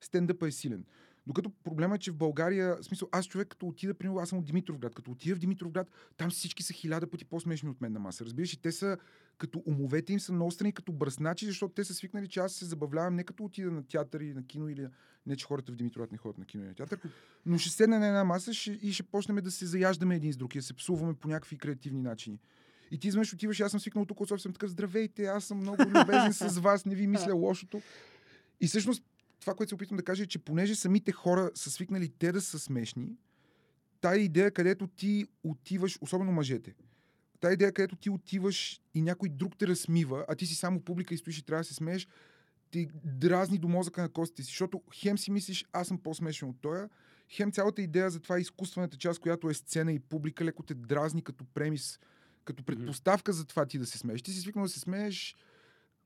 [0.00, 0.84] стендъпа е силен.
[1.28, 4.38] Докато проблема е, че в България, в смисъл, аз човек като отида, примерно, аз съм
[4.38, 7.98] от Димитровград, като отида в Димитровград, там всички са хиляда пъти по-смешни от мен на
[7.98, 8.24] маса.
[8.24, 8.96] Разбираш, и те са,
[9.38, 13.14] като умовете им са наострени като бръсначи, защото те са свикнали, че аз се забавлявам
[13.14, 14.86] не като отида на театър и на кино или
[15.26, 17.00] не, че хората в Димитровград не ходят на кино и на театър,
[17.46, 20.36] но ще седне на една маса ще, и ще почнем да се заяждаме един с
[20.36, 22.38] друг и да се псуваме по някакви креативни начини.
[22.90, 25.82] И ти изведнъж отиваш, аз съм свикнал тук от съм такъв, здравейте, аз съм много
[25.82, 27.82] любезен с вас, не ви мисля лошото.
[28.60, 29.04] И всъщност
[29.40, 32.40] това, което се опитвам да кажа е, че понеже самите хора са свикнали те да
[32.40, 33.16] са смешни,
[34.00, 36.74] тая идея, където ти отиваш, особено мъжете,
[37.40, 41.14] тая идея, където ти отиваш и някой друг те размива, а ти си само публика
[41.14, 42.08] и стоиш и трябва да се смееш,
[42.70, 46.60] ти дразни до мозъка на костите си, защото хем си мислиш, аз съм по-смешен от
[46.60, 46.88] тоя,
[47.30, 50.74] хем цялата идея за това е изкуствената част, която е сцена и публика, леко те
[50.74, 51.98] дразни като премис,
[52.44, 54.22] като предпоставка за това ти да се смееш.
[54.22, 55.36] Ти си свикнал да се смееш,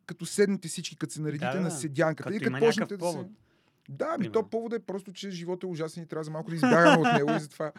[0.06, 3.18] като седнете всичката, като се наредите Да, на седянката Като и като почнете да се...
[3.88, 6.56] Да, ми то повод е просто, че живота е ужасен и трябва за малко да
[6.56, 7.72] избягаме от него и затова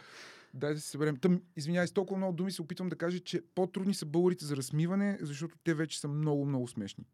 [0.54, 1.18] дай да се съберем.
[1.18, 4.58] Тъм, извинявай, с толкова много думи се опитвам да кажа, че по-трудни са българите за
[4.58, 7.06] размиване, защото те вече са много, много смешни.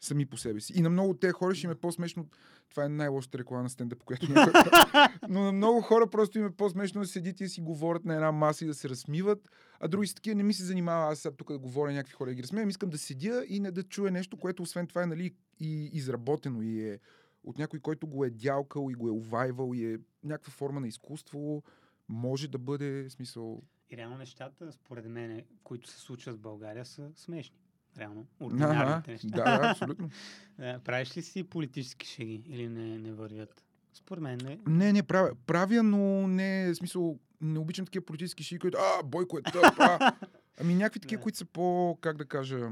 [0.00, 0.72] Сами по себе си.
[0.76, 2.28] И на много от тези хора ще им е по-смешно.
[2.70, 4.52] Това е най-лошата реклама на стендъп, която някой...
[5.28, 8.32] Но на много хора просто им е по-смешно да седите и си говорят на една
[8.32, 11.34] маса и да се размиват, а други са такива, не ми се занимава аз сега
[11.36, 14.10] тук да говоря някакви хора да ги разсмеям, искам да седя и не да чуя
[14.10, 16.98] нещо, което освен това е нали, и изработено и е
[17.44, 20.88] от някой, който го е дялкал и го е увайвал и е някаква форма на
[20.88, 21.62] изкуство,
[22.08, 23.62] може да бъде смисъл.
[23.90, 27.58] И реално нещата, според мен, които се случват в България, са смешни.
[27.98, 28.26] Реално.
[28.40, 29.28] Ага, Ординарните неща.
[29.28, 30.10] да, да, абсолютно.
[30.58, 33.64] Да, Правиш ли си политически шеги или не, не вървят?
[33.94, 34.58] Според мен не.
[34.66, 35.30] Не, не, правя.
[35.46, 39.74] Правя, но не, в смисъл, не обичам такива политически шии, които, а, Бойко е тъп,
[39.78, 40.12] а.
[40.60, 41.22] Ами някакви такива, Да.
[41.22, 42.70] които са по, как да кажа,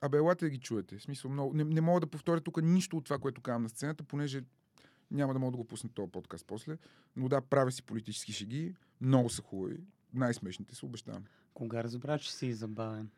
[0.00, 0.98] абе, елате да ги чуете.
[0.98, 3.68] В смисъл, много, не, не мога да повторя тук нищо от това, което казвам на
[3.68, 4.40] сцената, понеже
[5.10, 6.76] няма да мога да го пусна този подкаст после.
[7.16, 9.80] Но да, правя си политически шеги, много са хубави,
[10.14, 11.24] най-смешните се обещавам.
[11.54, 13.10] Кога разбра, че си забавен?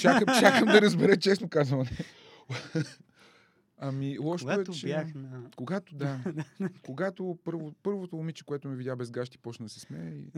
[0.00, 1.86] Чакам, чакам да разбера, честно казвам.
[3.78, 4.86] Ами, Когато е, че...
[4.86, 5.50] бях на...
[5.56, 6.20] Когато, да.
[6.82, 10.10] когато първо, първото момиче, което ме видя без гащи, почна да се смее.
[10.10, 10.32] И,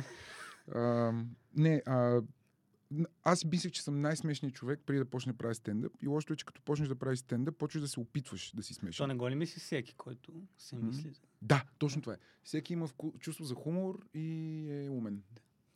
[0.74, 1.12] а,
[1.56, 2.20] не, а,
[3.22, 5.92] аз мислех, че съм най-смешният човек преди да почне да правя стендъп.
[6.02, 8.74] И лошото е, че като почнеш да правиш стендъп, почваш да се опитваш да си
[8.74, 9.08] То смешен.
[9.08, 11.10] не го ли мисли всеки, който се мисли?
[11.10, 12.18] за- Да, точно това е.
[12.42, 13.12] Всеки има вку...
[13.12, 14.26] чувство за хумор и
[14.84, 15.22] е умен.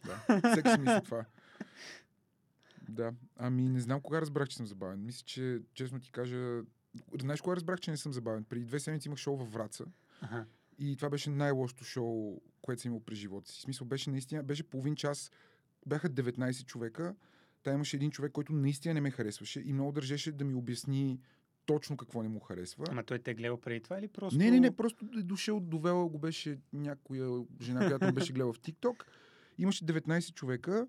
[0.04, 0.40] Да.
[0.52, 1.24] Всеки си мисли това.
[2.88, 3.12] Да.
[3.36, 5.04] Ами не знам кога разбрах, че съм забавен.
[5.04, 6.62] Мисля, че честно ти кажа...
[7.20, 8.44] Знаеш кога разбрах, че не съм забавен?
[8.44, 9.84] Преди две седмици имах шоу във Враца.
[10.20, 10.46] Ага.
[10.78, 13.58] И това беше най-лошото шоу, което съм имал през живота си.
[13.58, 15.30] В смисъл беше наистина, беше половин час,
[15.86, 17.14] бяха 19 човека.
[17.62, 21.20] Та имаше един човек, който наистина не ме харесваше и много държеше да ми обясни
[21.66, 22.84] точно какво не му харесва.
[22.90, 24.38] Ама той те е гледал преди това или просто...
[24.38, 28.60] Не, не, не, просто е дошъл, довела го беше някоя жена, която беше гледала в
[28.60, 29.02] TikTok.
[29.58, 30.88] Имаше 19 човека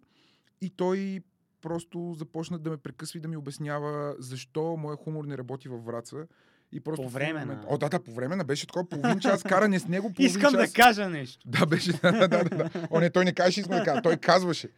[0.61, 1.21] и той
[1.65, 5.85] просто започна да ме прекъсва и да ми обяснява защо моя хумор не работи във
[5.85, 6.27] Враца
[6.71, 9.19] И просто По време момент- на- О, да, да, по време на беше такова половин
[9.19, 10.07] час каране с него.
[10.13, 10.69] Половин Искам час...
[10.69, 11.49] да кажа нещо.
[11.49, 11.91] Да, беше.
[11.91, 12.87] Да, да, да, да.
[12.91, 14.01] О, не, той не казваше, искам да кажа.
[14.01, 14.69] Той казваше.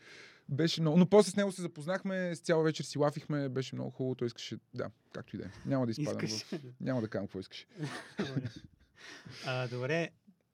[0.50, 0.97] Беше много.
[0.97, 4.15] Но после с него се запознахме, с цяла вечер си лафихме, беше много хубаво.
[4.15, 4.58] Той искаше.
[4.73, 5.50] Да, както и да е.
[5.65, 6.26] Няма да изпадам.
[6.26, 6.60] Искаш.
[6.60, 6.60] В...
[6.82, 7.39] Няма да казвам какво.
[8.26, 8.50] Добре.
[9.45, 10.10] а, добре,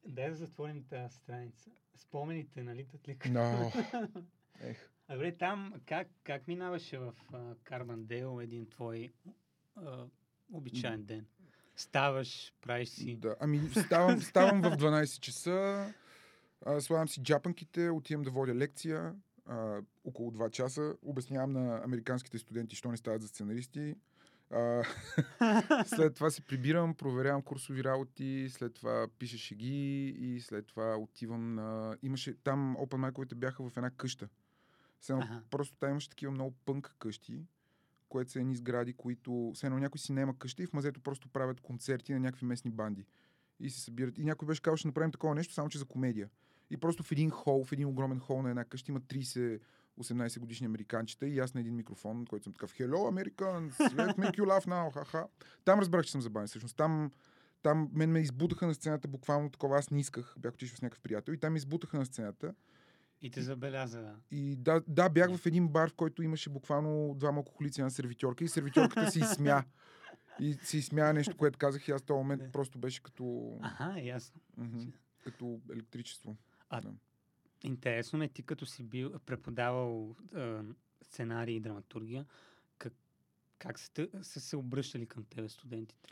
[0.08, 1.70] дай да затворим тази страница.
[1.96, 3.30] Спомените, нали, татлика?
[3.30, 3.72] Но.
[4.62, 4.90] Ех.
[5.08, 9.14] А добре, там как, как минаваше в uh, Карбандейл един твой
[9.76, 10.06] а,
[10.52, 11.26] обичайен ден?
[11.76, 13.16] Ставаш, правиш си...
[13.16, 13.36] Да.
[13.40, 15.94] Ами, ставам, ставам в 12 часа,
[16.66, 22.38] а, слагам си джапанките, отивам да водя лекция, а, около 2 часа, обяснявам на американските
[22.38, 23.96] студенти, що не стават за сценаристи.
[24.50, 24.84] А,
[25.86, 31.56] след това се прибирам, проверявам курсови работи, след това пиша шеги и след това отивам
[31.56, 31.98] на...
[32.02, 34.30] Имаше там open майковете бяха в една къща.
[35.04, 35.42] Все едно, Аха.
[35.50, 37.46] просто там имаше такива много пънк къщи,
[38.10, 39.52] което са едни сгради, които...
[39.56, 42.72] Все едно някой си наема къща и в мазето просто правят концерти на някакви местни
[42.72, 43.06] банди.
[43.60, 44.18] И се събират.
[44.18, 46.30] И някой беше казал, ще направим такова нещо, само че за комедия.
[46.70, 49.60] И просто в един хол, в един огромен хол на една къща има 30
[50.00, 54.38] 18 годишни американчета и аз на един микрофон, който съм такъв Hello, Americans, let's make
[54.38, 55.28] you laugh now, ха-ха.
[55.66, 56.48] Там разбрах, че съм забавен.
[56.48, 57.12] Всъщност там,
[57.64, 59.78] там мен ме избутаха на сцената буквално такова.
[59.78, 62.54] Аз не исках, бях отишъл с някакъв приятел и там ме избутаха на сцената.
[63.24, 64.16] И те забеляза.
[64.32, 68.44] И да, да, бях в един бар, в който имаше буквално двама алкохолици една сервитьорка
[68.44, 69.64] и сервитьорката се изсмя.
[70.40, 72.52] И се изсмя нещо, което казах и аз в този момент Да.
[72.52, 74.42] просто беше като, Аха, ясно.
[74.58, 74.80] мгм,
[75.24, 76.36] като електричество.
[76.70, 76.92] А- Да.
[77.64, 80.64] Интересно ме, ти като си бил преподавал а,
[81.04, 82.26] сценарий и драматургия,
[82.78, 82.94] как,
[83.60, 86.08] как сте, са се обръщали към тебе студентите?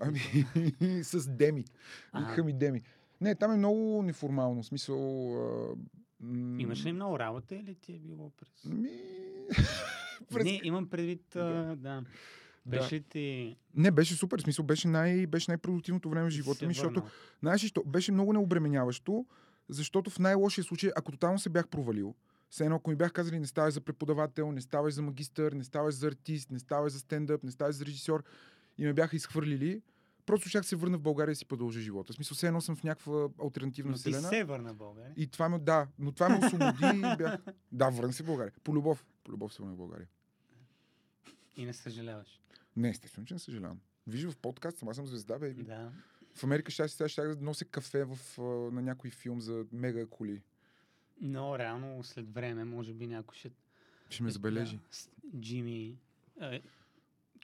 [0.00, 0.18] Ами,
[1.02, 1.64] с Деми.
[2.12, 2.24] Ага.
[2.24, 2.82] Викаха ми Деми.
[3.20, 4.62] Не, там е много неформално.
[4.62, 4.98] В смисъл...
[5.68, 5.76] М,
[6.58, 8.64] Имаш ли много работа или ти е било през...
[8.64, 8.88] Ми...
[10.30, 10.44] през...
[10.44, 12.04] Не, имам предвид, а, да.
[12.66, 13.56] Беше ли ти...
[13.74, 14.38] Не, беше супер.
[14.38, 17.02] В смисъл, беше, най- беше най-продуктивното време в живота ми, защото?
[17.40, 17.82] Знаеш що?
[17.86, 19.26] беше много необременяващо,
[19.68, 22.14] защото в най-лошия случай, ако тотално се бях провалил,
[22.50, 25.64] все едно, ако ми бях казали, не ставаш за преподавател, не ставаш за магистър, не
[25.64, 28.24] ставаш за артист, не ставаш за стендъп, не ставаш за режисьор
[28.78, 29.82] и ме бяха изхвърлили,
[30.26, 32.12] просто щях се върна в България и си продължа живота.
[32.12, 34.28] В смисъл, все едно съм в някаква альтернативна Но ти вселена.
[34.28, 35.14] се върна в България.
[35.16, 37.38] И това ме, да, но това ме освободи и бях...
[37.72, 38.52] Да, върна се в България.
[38.64, 39.06] По любов.
[39.24, 40.08] По любов се върна в България.
[41.56, 42.40] И не съжаляваш.
[42.76, 43.80] Не, естествено, че не съжалявам.
[44.06, 45.62] Виж в подкаст, съм, аз съм звезда, бейби.
[45.62, 45.92] Да.
[46.34, 48.38] В Америка ще сега ще да нося кафе в,
[48.72, 50.42] на някой филм за мега коли.
[51.20, 53.50] Но реално след време, може би някой ще...
[54.10, 54.78] Ще ме забележи.
[55.40, 55.98] Джими...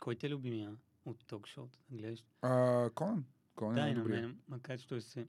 [0.01, 0.77] Кой те е любимия
[1.09, 1.79] от ток-шоуто?
[1.90, 2.25] Да гледаш?
[2.42, 3.25] А, Конан.
[3.55, 5.27] Конан да, е на мен, макар че той се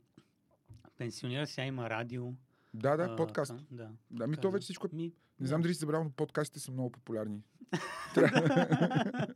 [0.97, 2.33] пенсионира, сега има радио.
[2.73, 3.51] Да, да, а, подкаст.
[3.51, 3.89] към- да.
[4.11, 4.87] Да, ми то вече всичко.
[4.93, 7.41] Ми, Не знам дали си забрал, но подкастите са много популярни.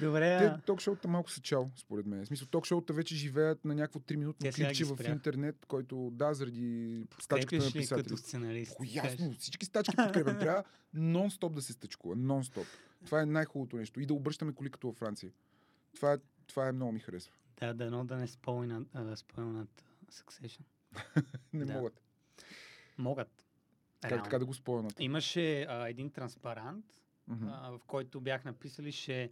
[0.00, 2.24] Добре, Те ток-шоута малко са чал, според мен.
[2.24, 6.34] В смисъл, ток-шоута вече живеят на някакво 3-минутно Те сега клипче в интернет, който, да,
[6.34, 8.04] заради стачката на подкрепяш ли писатели.
[8.04, 8.76] като сценарист?
[8.80, 10.38] О, ясно, всички стачки подкрепям.
[10.38, 12.16] Трябва нон-стоп да се стъчкува.
[12.16, 12.66] Нон-стоп.
[13.06, 14.00] Това е най-хубавото нещо.
[14.00, 15.32] И да обръщаме коли като във Франция.
[15.94, 17.32] Това, това е много ми харесва.
[17.60, 17.84] Да, да
[18.16, 18.28] не
[18.94, 20.60] а, да спойнат а, Succession.
[21.52, 21.72] Не Да.
[21.72, 22.02] могат.
[22.98, 23.44] Могат.
[24.00, 24.24] Как Реално.
[24.24, 25.00] така да го спойнат?
[25.00, 26.84] Имаше а, един транспарант,
[27.48, 29.30] а, в който бях написали, ще,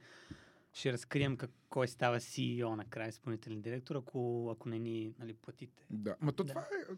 [0.72, 5.86] ще разкрием как, кой става CEO накрая, изпълнителен директор, ако, ако не ни нали, платите.
[5.90, 6.16] Да.
[6.20, 6.48] Ма то Да.
[6.48, 6.94] това е...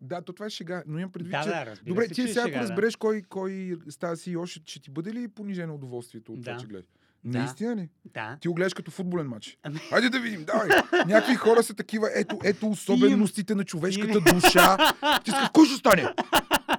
[0.00, 0.82] Да, то това е шега.
[0.86, 1.48] Но имам предвид, Да, че...
[1.48, 2.60] да, Добре, се, ти че сега, шега, ако да.
[2.62, 6.60] разбереш кой, кой става CEO, ще, ще ти бъде ли понижено удоволствието от това, Да.
[6.60, 6.86] че гледаш?
[7.24, 7.38] Да.
[7.38, 7.88] Наистина ли?
[8.04, 8.38] Да.
[8.40, 9.58] Ти го гледаш като футболен матч.
[9.62, 10.68] Ами- Хайде да видим, давай.
[11.06, 14.76] Някакви хора са такива, ето, ето особеностите на човешката душа.
[15.24, 16.14] Ти искаш, кой ще стане?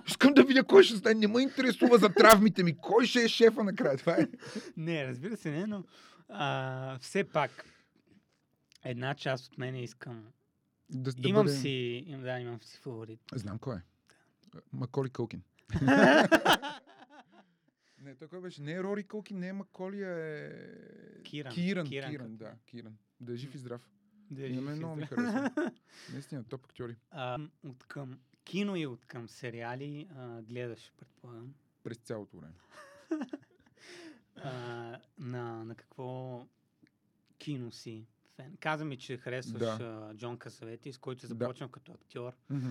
[0.07, 1.15] Искам да видя кой ще стане.
[1.15, 2.77] Не ме интересува за травмите ми.
[2.77, 3.97] Кой ще е шефа накрая?
[3.97, 4.27] Това е.
[4.77, 5.83] Не, разбира се, не, но
[6.29, 7.65] а, все пак
[8.83, 10.23] една част от мен искам.
[10.91, 13.19] Да, да имам бъде- си, им, да, имам си фаворит.
[13.33, 13.81] Знам кой е.
[14.73, 15.41] Маколи Кълкин.
[18.01, 18.61] Не, той кой беше?
[18.61, 20.51] Не е Рори Кълкин, не е Маколи, а е...
[21.23, 21.53] Киран.
[21.53, 22.97] Киран, Киран Киран, да, Киран.
[23.19, 23.89] Да е жив и здрав.
[24.31, 25.71] Да, И на мен много ми харесва.
[26.13, 26.95] Наистина, топ актьори.
[27.11, 31.53] А, от към кино и от към сериали а, гледаш, предполагам.
[31.83, 32.53] През цялото време.
[34.43, 36.45] А, на, на какво
[37.37, 38.57] кино си фен?
[38.59, 40.11] Каза ми, че харесваш Да.
[40.15, 41.27] Джон Касавети, с който Да.
[41.27, 42.67] започна като актьор, а,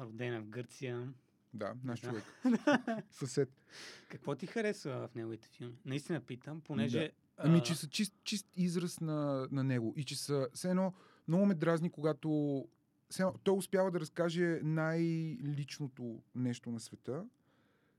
[0.00, 1.12] родена в Гърция.
[1.54, 2.08] Да, наш Да.
[2.08, 2.24] човек.
[3.10, 3.50] Съсед.
[4.08, 5.74] Какво ти харесва в неговите филми?
[5.84, 6.98] Наистина питам, понеже...
[6.98, 7.10] Да.
[7.36, 9.94] Ами, че са чист, чист израз на, на него.
[9.96, 10.94] И че са, все едно,
[11.28, 12.64] много ме дразни, когато
[13.10, 17.24] все едно, той успява да разкаже най-личното нещо на света,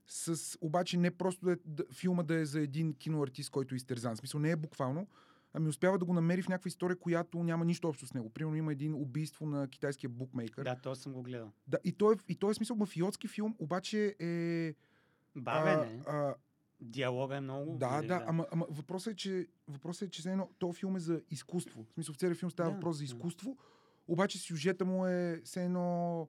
[0.06, 3.76] с, обаче не просто да, е- да, филма да е за един киноартист, който е
[3.76, 4.14] изтерзан.
[4.14, 5.06] В смисъл не е буквално,
[5.54, 8.30] ами успява да го намери в някаква история, която няма нищо общо с него.
[8.30, 10.64] Примерно има един убийство на китайския букмейкър.
[10.64, 11.52] Да, то съм го гледал.
[11.66, 14.74] Да, и той, е, и той е смисъл мафиотски филм, обаче е...
[15.36, 16.02] Бавен е.
[16.80, 17.76] Диалога е много.
[17.78, 21.22] да, да, ама, ама въпросът е, че, въпросът е, че едно, този филм е за
[21.30, 21.86] изкуство.
[21.90, 23.04] В смисъл, в целия филм става Да, въпрос за да.
[23.04, 23.56] изкуство,
[24.08, 26.28] обаче сюжета му е все едно...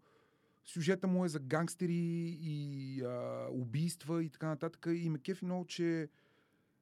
[0.66, 4.88] Сюжета му е за гангстери и а, убийства и така нататък.
[4.94, 6.10] И ме кефи много, че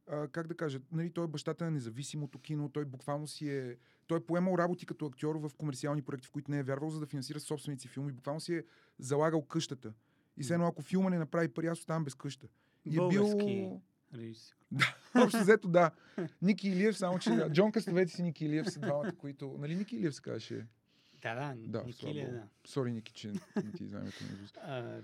[0.08, 3.78] а, как да кажа, нали, той е бащата на независимото кино, той буквално си е...
[4.08, 7.00] Той е поемал работи като актьор в комерциални проекти, в които не е вярвал, за
[7.00, 8.12] да финансира собствените си филми.
[8.12, 8.64] Буквално си е
[9.00, 9.94] залагал къщата.
[10.38, 12.48] И все едно, ако филма не направи пари, аз оставам без къща.
[12.86, 13.82] И е бил...
[14.16, 14.56] Режисьор.
[15.16, 15.92] Общо взето, да.
[16.42, 17.52] Ники Илиев, само че да.
[17.52, 19.58] Джон Каставец и Ники Илиев са двамата, които...
[19.60, 20.68] Нали Ники Илиев се казваше?
[21.22, 22.32] Да, да, Да, Ники богу.
[22.32, 22.48] да.
[22.66, 23.32] Сори, Ники, че
[23.64, 24.12] не ти знаем
[24.68, 25.02] на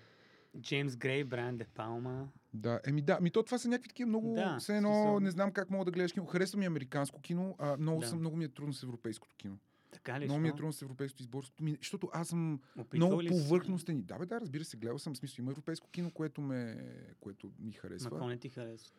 [0.61, 2.27] Джеймс Грей, Брайан Де Палма.
[2.57, 5.31] Да, еми да, ми то това са някакви такива много, Да, все едно, смисъл- не
[5.31, 6.25] знам как мога да гледаш кино.
[6.25, 8.07] Харесва ми американско кино, а много, Да.
[8.07, 9.57] съм, много ми е трудно с европейското кино.
[9.91, 10.25] Така ли?
[10.25, 14.01] много ми е трудно с европейското изборство, защото аз съм Опитвал много повърхностен.
[14.01, 16.77] Да, бе, да, разбира се, гледал съм, в смисъл, има европейско кино, което, ме,
[17.19, 18.09] което ми Ма харесва.
[18.09, 18.91] какво не ти харесва?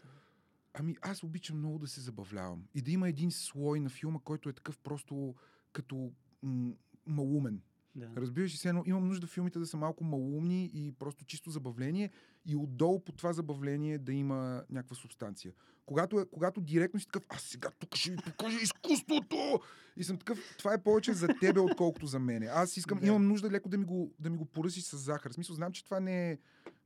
[0.74, 2.64] Ами аз обичам много да се забавлявам.
[2.74, 5.34] И да има един слой на филма, който е такъв просто
[5.72, 6.72] като м-
[7.06, 7.60] малумен.
[7.94, 8.10] Да.
[8.16, 12.10] Разбираш ли, се едно, имам нужда филмите да са малко малумни и просто чисто забавление
[12.48, 14.36] и отдолу по това забавление да има
[14.70, 15.52] някаква субстанция.
[15.86, 19.60] Когато, е, когато директно си такъв, аз сега тук ще ви покажа изкуството!
[19.96, 22.46] И съм такъв, това е повече за тебе, отколкото за мене.
[22.46, 23.06] Аз искам, Да.
[23.06, 25.30] имам нужда леко да ми го, да ми го поръсиш с захар.
[25.30, 26.38] В смисъл, знам, че това не е,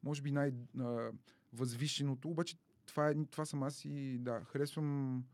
[0.02, 5.24] може би, най-възвишеното, обаче това, е, това съм аз и да, харесвам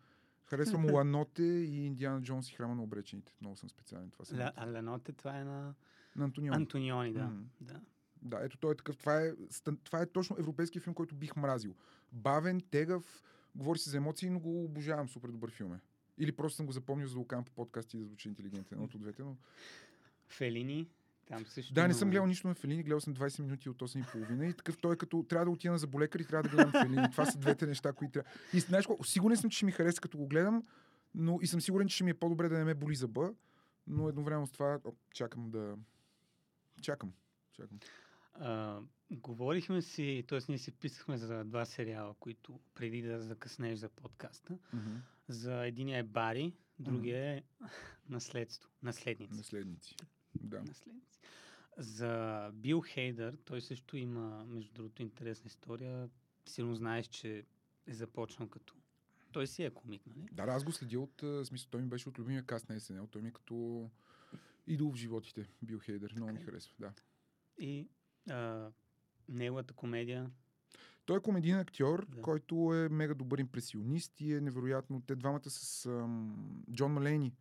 [0.44, 3.32] Харесвам Ланоте и Индиана Джонс и храма на обречените.
[3.40, 4.10] Много съм специален.
[4.10, 4.38] Това съм.
[4.38, 5.74] Ла- А Леноте, това е на
[6.16, 6.54] На Антонион.
[6.54, 7.22] Антониони, да.
[7.22, 7.42] М.
[7.60, 7.80] да.
[8.22, 8.96] Да, ето той е такъв.
[8.96, 9.32] Това е,
[9.84, 11.74] това е точно европейски филм, който бих мразил.
[12.12, 13.22] Бавен, тегъв,
[13.54, 15.08] говори се за емоции, но го обожавам.
[15.08, 15.80] Супер добър филм е.
[16.18, 18.76] Или просто съм го запомнил, за да го по подкасти и да звучи интелигентен.
[18.78, 19.36] Едното от двете, но...
[20.28, 20.88] Фелини,
[21.28, 21.74] там също.
[21.74, 24.46] Да, не съм гледал нищо на Фелини, гледал съм 20 минути от 8 и половина
[24.46, 27.10] и такъв той е като трябва да отида на заболекар и трябва да гледам Фелини.
[27.10, 28.30] Това са двете неща, които трябва.
[28.54, 30.62] И знаеш сигурен съм, че ще ми хареса като го гледам,
[31.14, 33.34] но и съм сигурен, че ще ми е по-добре да не ме боли зъба,
[33.86, 35.74] но едновременно с това о, чакам да...
[36.82, 37.12] Чакам.
[37.52, 37.78] Чакам.
[38.40, 40.38] А, говорихме си, т.е.
[40.48, 44.58] ние си писахме за два сериала, които преди да закъснеш за подкаста.
[45.28, 47.42] За единия е Бари, другия е
[48.08, 48.70] Наследство.
[48.82, 49.36] Наследници.
[49.36, 49.96] Наследници.
[50.34, 50.62] Да.
[50.62, 51.20] Наследници.
[51.78, 56.10] За Бил Хейдър, той също има, между другото, интересна история.
[56.46, 57.44] Сигурно знаеш, че
[57.86, 58.74] е започнал като...
[59.32, 60.28] Той си е комик, нали?
[60.32, 61.68] Да, аз го следя от смисъл.
[61.70, 63.06] Той ми беше от любимия каст на СНЛ.
[63.06, 63.90] Той ми е като
[64.66, 65.48] идол в животите.
[65.62, 66.12] Бил Хейдър.
[66.16, 66.50] Много ми Така ли?
[66.52, 66.74] харесва.
[66.78, 66.92] Да.
[67.58, 67.88] И
[68.30, 68.70] а,
[69.28, 70.30] неговата комедия
[71.06, 72.22] Той е комедиен актьор, Да.
[72.22, 75.02] който е мега добър импресионист и е невероятно.
[75.06, 77.32] Те двамата с ам, Джон Малейни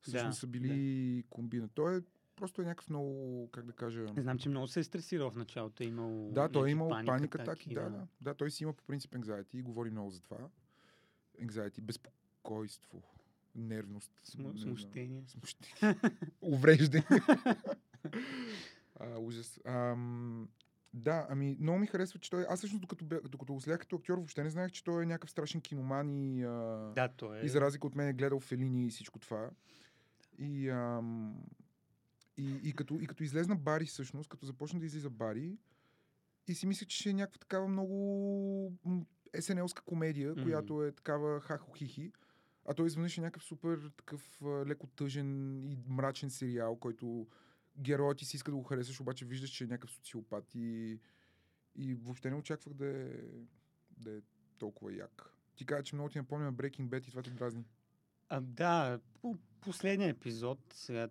[0.00, 1.68] всъщност Да, са били комбина.
[1.68, 2.00] Той е
[2.36, 4.00] просто е някакъв много, как да кажа...
[4.16, 5.82] Не знам, че много се е стресирал в началото.
[5.82, 8.06] Е имал Да, той е имал паника атаки, атаки, да, да.
[8.20, 10.38] Да, той си има по принцип anxiety и говори много за това.
[11.42, 13.02] Anxiety, безпокойство,
[13.54, 14.12] нервност.
[14.24, 14.58] Знам.
[14.58, 15.24] смущение.
[15.26, 15.96] Смущение.
[16.42, 17.06] Увреждане.
[19.00, 19.60] а, ужас.
[19.64, 20.48] Ам,
[20.94, 22.46] да, ами много ми харесва, че той...
[22.48, 25.30] Аз всъщност докато, докато го следях като актьор, въобще не знаех, че той е някакъв
[25.30, 26.44] страшен киноман и...
[26.44, 26.92] А...
[26.94, 27.44] Да, той е.
[27.44, 29.50] И за разлика от мен е гледал Фелини и всичко това.
[30.38, 31.36] И, ам,
[32.36, 35.58] и, и, като, и като излезна Бари всъщност, като започна да излиза Бари,
[36.48, 38.72] и си мислех, че е някаква такава много
[39.40, 40.42] СНЛска комедия, Мгм.
[40.42, 42.12] която е такава хахо-хихи.
[42.66, 47.26] А той изведнъж е някакъв супер такъв леко тъжен и мрачен сериал, който
[47.78, 50.98] героят ти си иска да го харесаш, обаче виждаш, че е някакъв социопат и,
[51.76, 53.10] и въобще не очаквах да е,
[53.90, 54.20] да е
[54.58, 55.30] толкова як.
[55.56, 57.64] Ти каза, че много ти напомня на Breaking Bad и това те дразни.
[58.28, 61.08] А, да, по последния епизод, сега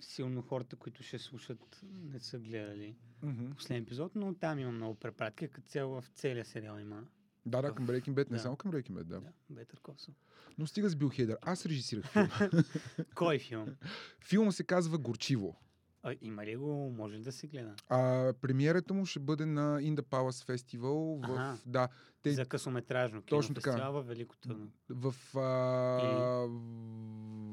[0.00, 3.54] силно хората, които ще слушат, не са гледали Mm-hmm.
[3.54, 5.48] последния епизод, но там има много препратки.
[5.48, 7.04] Като цяло в целия сериал има.
[7.46, 8.42] Да, да, към Breaking Bad, не Да.
[8.42, 9.22] само към Breaking Bad, да.
[9.50, 10.12] Да, Косо.
[10.58, 11.38] Но стига с Бил Хейдър.
[11.42, 12.28] Аз режисирах филм.
[13.14, 13.76] Кой филм?
[14.20, 15.56] Филма се казва Горчиво.
[16.02, 16.90] А, има ли го?
[16.90, 17.74] Може да се гледа?
[17.88, 21.30] А, премиерата му ще бъде на In the Palace Festival в...
[21.32, 21.58] Аха.
[21.66, 21.88] Да,
[22.22, 23.90] те, За късометражно Точно така.
[23.90, 24.70] във Велико Търново.
[24.90, 26.46] в а,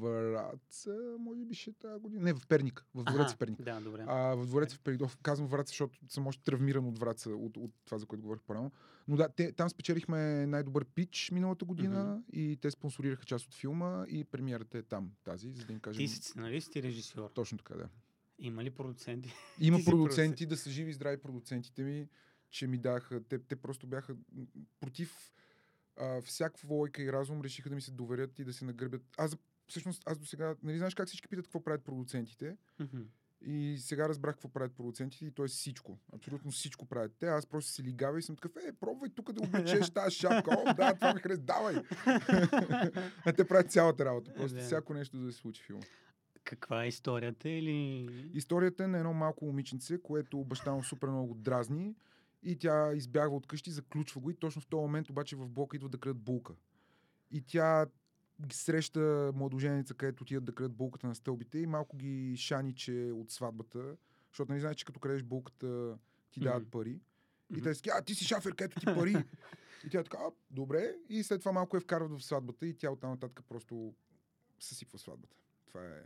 [0.00, 2.22] Враца, може би ще е тази година.
[2.22, 2.86] Не, в Перник.
[2.94, 3.62] В Двореца Аха, в Перник.
[3.62, 4.04] Да, добре.
[4.08, 5.02] А, в Двореца в Перник.
[5.22, 8.72] Казвам Враца, защото съм още травмиран от Враца, от, от това, за което говорих по-рано.
[9.08, 14.04] Но да, те, там спечелихме най-добър пич миналата година и те спонсорираха част от филма
[14.08, 15.98] и премиерата е там, тази, за да им кажем...
[15.98, 17.30] Ти си сценарист и режисьор.
[17.34, 17.88] Точно така, да.
[18.40, 19.34] Има ли продуценти?
[19.60, 22.08] Има Ти си продуценти, да са живи и здрави продуцентите ми,
[22.50, 23.22] че ми даха.
[23.28, 24.16] Те, те просто бяха
[24.80, 25.32] против
[25.96, 29.02] а, всякаква лойка и разум решиха да ми се доверят и да се нагърбят.
[29.18, 29.36] Аз,
[29.66, 32.56] всъщност, аз до сега, нали знаеш как всички питат какво правят продуцентите?
[33.42, 35.98] И сега разбрах какво правят продуцентите и то е всичко.
[36.12, 37.26] Абсолютно всичко правят те.
[37.26, 40.50] Аз просто се лигава и съм такъв, е, пробвай тук да облечеш тази шапка.
[40.58, 41.74] О, да, това ми харесва, давай.
[43.24, 44.32] а те правят цялата работа.
[44.34, 45.82] Просто всяко нещо да се случи филма.
[46.50, 48.08] Каква е историята или...
[48.34, 51.94] Историята е на едно малко момиченце, което баща му супер много го дразни
[52.42, 55.76] и тя избягва от къщи, заключва го и точно в този момент обаче в блока
[55.76, 56.54] идва да крадат булка.
[57.30, 57.86] И тя
[58.52, 63.30] среща младоженица, където отидат да крадат булката на стълбите и малко ги шани, че от
[63.30, 63.96] сватбата,
[64.32, 65.98] защото нали знаеш, че като крадеш булката
[66.30, 66.70] ти дават Мгм.
[66.70, 67.00] пари.
[67.50, 67.62] И Мгм.
[67.62, 69.14] те си, а ти си шафер, където ти пари.
[69.86, 70.94] и тя така, а, добре.
[71.08, 73.94] И след това малко я вкарват в сватбата и тя оттам нататък просто
[74.60, 75.36] съсипва сватбата.
[75.66, 76.02] Това е...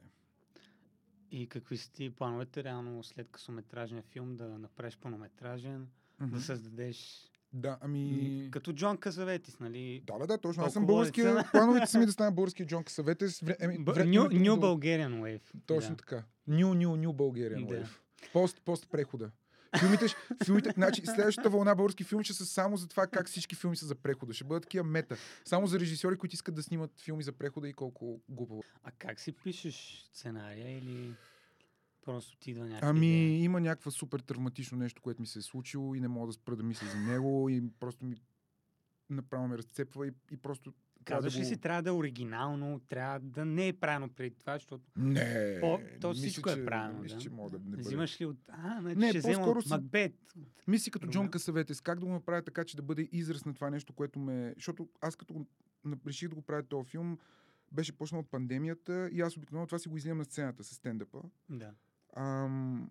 [1.30, 5.88] И какви са ти плановете реално след късометражния филм да направиш пълнометражен,
[6.20, 6.34] Мгм.
[6.34, 7.30] да създадеш...
[7.52, 8.48] Да, ами...
[8.52, 10.02] Като Джон Казаветис, нали?
[10.06, 10.64] Да, да, да, точно.
[10.64, 11.44] Аз съм българския.
[11.52, 13.40] Плановете са ми да стана български Джон Касаветес.
[13.40, 13.56] Вре...
[13.60, 14.04] Еми, вре...
[14.04, 15.42] New, New Bulgarian Wave.
[15.66, 15.96] Точно да.
[15.96, 16.24] така.
[16.46, 17.74] Ню, ню, ню Bulgarian Да.
[17.74, 17.88] Wave.
[18.32, 19.30] Пост, пост прехода.
[19.78, 20.06] Филмите,
[20.44, 23.86] филмите, значи следващата вълна български филми ще са само за това как всички филми са
[23.86, 24.32] за прехода.
[24.32, 25.16] Ще бъдат такива мета.
[25.44, 28.62] Само за режисьори, които искат да снимат филми за прехода и колко глупаво.
[28.82, 31.14] А как си пишеш сценария или
[32.04, 33.42] просто ти идва някаква Ами, идея?
[33.42, 36.56] има някаква супер травматично нещо, което ми се е случило и не мога да спра
[36.56, 38.16] да мисля за него и просто ми
[39.10, 40.72] направо ме разцепва и, и просто
[41.04, 41.48] Казваш да ли го...
[41.48, 45.80] си, трябва да е оригинално, трябва да не е правено преди това, защото Не, По-
[46.00, 47.22] то мисля, всичко е че- правилно, Мисля, да.
[47.22, 47.80] че мога да не бъде.
[47.80, 48.36] взимаш ли от...
[48.48, 50.14] А, значи Не, ще взема от си- Макбет.
[50.68, 51.30] Мисли като Джон.
[51.30, 54.52] Касаветес, как да го направя така, че да бъде израз на това нещо, което ме...
[54.56, 55.46] Защото аз като
[56.06, 57.18] реших да го правя този филм,
[57.72, 61.18] беше почнала пандемията и аз обикновено това си го излизам на сцената с стендъпа.
[61.50, 61.70] Да.
[62.16, 62.90] Ам,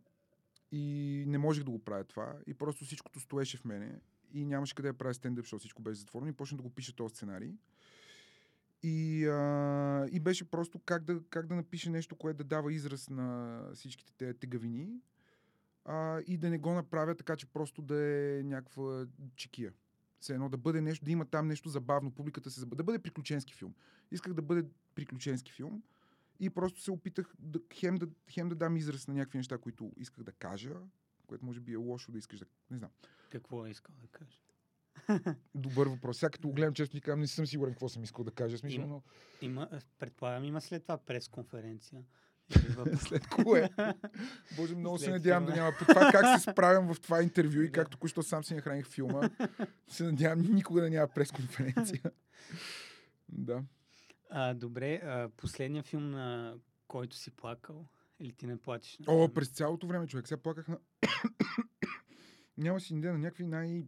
[0.72, 0.84] и
[1.28, 2.36] не можех да го правя това.
[2.48, 4.00] И просто всичкото стоеше в мене.
[4.34, 6.30] И нямаше къде да правя стендъп, защото всичко беше затворено.
[6.30, 7.54] И почнах да го пиша този сценарий.
[8.84, 13.10] И, а, и беше просто как да, как да напише нещо, което да дава израз
[13.10, 15.02] на всичките тези тегавини.
[15.86, 19.06] А, и да не го направя така, че просто да е някаква
[19.36, 19.74] чекия.
[20.20, 22.76] Все едно да бъде нещо, да има там нещо забавно, публиката се забавя.
[22.76, 23.74] Да бъде приключенски филм.
[24.12, 24.66] Исках да бъде
[24.96, 25.84] приключенски филм.
[26.40, 29.92] И просто се опитах да, хем, да, хем да дам израз на някакви неща, които
[29.98, 30.76] исках да кажа,
[31.28, 32.46] което може би е лошо да искаш да...
[32.72, 32.90] Не знам.
[33.32, 34.38] Какво искал да кажа?
[35.56, 36.18] Добър въпрос.
[36.18, 38.58] Сега като го гледам често ти казвам, не съм сигурен какво съм искал да кажа.
[38.58, 39.04] Смисъл, но
[39.42, 39.70] Има,
[40.00, 42.04] предполагам, има след това пресконференция.
[42.98, 43.70] След кое?
[44.58, 45.66] Боже, много се След надявам да филма.
[45.66, 45.78] няма.
[45.80, 47.72] По това как се справям в това интервю и Да.
[47.72, 49.30] как току-що сам си нахраних филма,
[49.88, 52.02] се надявам никога да няма пресконференция.
[53.30, 53.64] да.
[54.30, 56.56] А, добре, а, последния филм, на
[56.88, 57.86] който си плакал,
[58.20, 58.98] или ти не плачеш?
[59.08, 60.28] О, през цялото време, човек.
[60.28, 60.78] Сега плаках на...
[62.58, 63.86] Няма си идея на някакви най...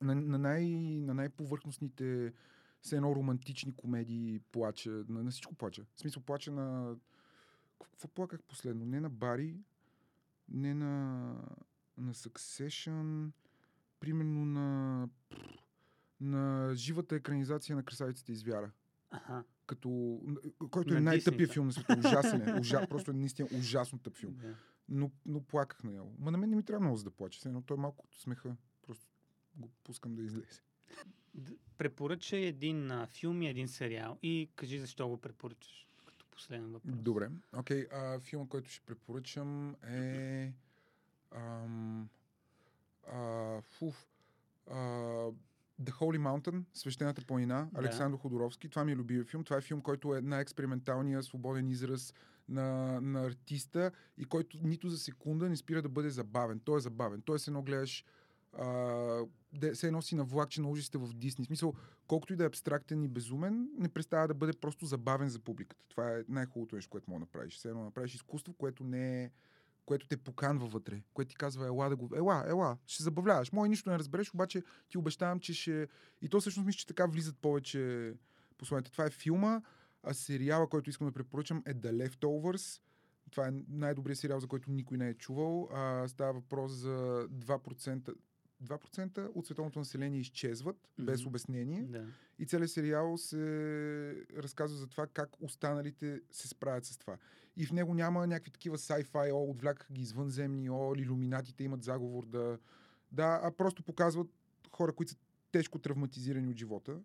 [0.00, 0.64] На, на, най...
[1.00, 2.32] на най-повърхностните
[2.82, 4.90] все едно романтични комедии плача.
[4.90, 5.84] На, на всичко плача.
[5.94, 6.96] В смисъл плача на...
[7.82, 8.86] Какво плаках последно?
[8.86, 9.56] Не на Бари,
[10.48, 10.88] не на...
[11.98, 13.30] на Succession,
[14.00, 15.08] примерно на...
[16.20, 18.70] на живата екранизация на Красавиците из вяра.
[19.10, 20.20] Аха, Като...
[20.70, 21.96] Който е На най-тъпия филм на света.
[21.98, 22.60] Ужасен е.
[22.60, 22.86] Ужа...
[22.90, 24.54] Просто е наистина ужасно тъп филм да.
[24.88, 26.14] но, но плаках на него.
[26.18, 28.20] Ма на мен не ми трябва много за да плача, но той е малко като
[28.20, 28.56] смеха.
[29.56, 30.60] Го пускам да излезе.
[31.78, 36.96] Препоръчай един а, филм и един сериал и кажи защо го препоръчаш като последен въпрос.
[36.96, 37.30] Добре.
[37.56, 40.52] Окей, а, филма, който ще препоръчам е...
[41.30, 42.08] Ам,
[43.12, 44.06] а, фуф,
[44.70, 44.76] а,
[45.82, 47.80] The Holy Mountain, Свещената планина, Да.
[47.80, 48.68] Александър Ходоровски.
[48.68, 49.44] Това ми е любимия филм.
[49.44, 52.14] Това е филм, който е най-експерименталния, свободен израз
[52.48, 56.60] на, на артиста и който нито за секунда не спира да бъде забавен.
[56.60, 57.22] Той е забавен.
[57.22, 58.04] Той е едно гледаш
[58.58, 58.66] а,
[59.74, 61.44] се едно си на влакче на ужасите в Дисни.
[61.44, 61.74] Смисъл,
[62.06, 65.84] колкото и да е абстрактен и безумен, не представя да бъде просто забавен за публиката.
[65.88, 67.56] Това е най-хубавото нещо, което мога да направиш.
[67.56, 69.30] Все едно направиш изкуство, което не е
[69.86, 72.10] което те поканва вътре, което ти казва, ела да го...
[72.16, 73.52] Ела, ела, ще забавляваш.
[73.52, 75.88] Мой нищо не разбереш, обаче ти обещавам, че ще...
[76.22, 78.14] И то всъщност мисля, че така влизат повече
[78.58, 78.92] посланията.
[78.92, 79.60] Това е филма,
[80.02, 82.80] а сериала, който искам да препоръчам е The Leftovers.
[83.30, 85.68] Това е най-добрият сериал, за който никой не е чувал.
[85.72, 88.14] А, става въпрос за 2%,
[88.62, 91.04] 2% от световното население изчезват, mm-hmm.
[91.04, 91.82] без обяснение.
[91.82, 92.06] Да.
[92.38, 97.16] И целият сериал се разказва за това как останалите се справят с това.
[97.56, 102.26] И в него няма някакви такива sci-fi, о, отвлякаха ги извънземни, о, иллюминатите имат заговор
[102.26, 102.58] да...
[103.12, 104.28] Да, а просто показват
[104.72, 105.18] хора, които са
[105.52, 107.00] тежко травматизирани от живота,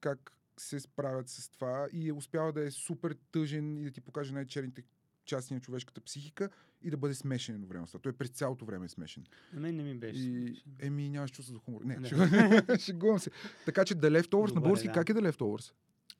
[0.00, 4.00] как се справят с това и е успява да е супер тъжен и да ти
[4.00, 4.82] покаже най-черните
[5.24, 6.48] части на човешката психика
[6.82, 7.86] и да бъде смешен едновременно.
[8.02, 9.24] Той през цялото време е смешен.
[9.52, 10.20] На мен не ми беше.
[10.20, 11.80] И, еми, нямаш чувство за хумор.
[11.84, 12.08] Не, Да.
[12.08, 13.30] шегувам- шегувам се.
[13.64, 14.94] Така че The Leftovers на български, да.
[14.94, 15.72] как е The Leftovers?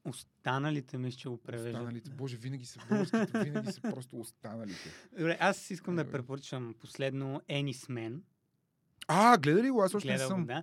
[0.05, 1.73] Останалите мисля, че го превеждат.
[1.75, 2.11] Останалите.
[2.11, 4.91] Боже, винаги са българските, винаги са просто останалите.
[5.13, 6.13] Добре, аз искам да Добре.
[6.13, 8.21] препоръчам последно Ennis Man.
[9.09, 9.83] А, гледа ли го?
[9.83, 10.47] Аз още не съм.
[10.47, 10.63] да.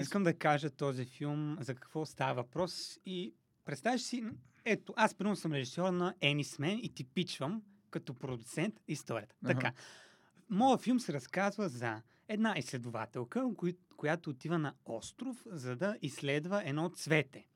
[0.00, 4.24] Искам да кажа този филм, за какво става въпрос и представяш си,
[4.64, 9.34] ето, аз примерно съм режисьор на Енисмен и ти пичвам като продуцент историята.
[9.44, 9.54] Аха.
[9.54, 9.72] Така.
[10.50, 13.50] Моят филм се разказва за една изследователка,
[13.96, 17.46] която отива на остров, за да изследва едно цвете.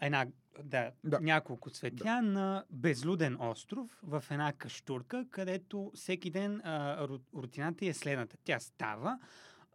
[0.00, 0.26] Една,
[0.64, 1.20] да, Да.
[1.20, 7.92] няколко цветя на безлюден остров в една каштурка, където всеки ден а, ру- рутината е
[7.92, 8.36] следната.
[8.44, 9.18] Тя става,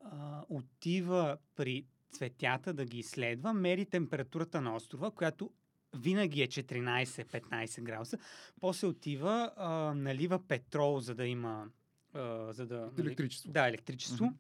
[0.04, 5.52] а, отива при цветята да ги изследва, мери температурата на острова, която
[5.96, 8.18] винаги е 14-15 градуса.
[8.60, 11.68] После отива, а, налива петрол, за да има...
[12.14, 13.52] А, за да, нали, Електричество.
[13.52, 14.26] Да, електричество.
[14.26, 14.36] Мгм.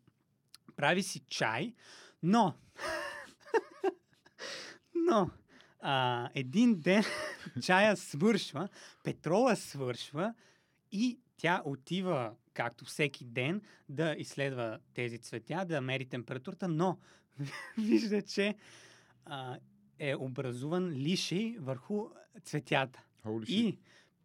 [0.75, 1.73] Прави си чай,
[2.23, 2.53] но...
[4.95, 5.29] но...
[5.79, 7.03] А, един ден
[7.63, 8.69] чая свършва,
[9.03, 10.33] петрола свършва
[10.91, 16.97] и тя отива, както всеки ден, да изследва тези цветя, да мери температурата, но
[17.77, 18.55] вижда, че
[19.25, 19.57] а,
[19.99, 22.07] е образуван лишей върху
[22.43, 23.03] цветята.
[23.25, 23.45] Holy.
[23.45, 23.77] И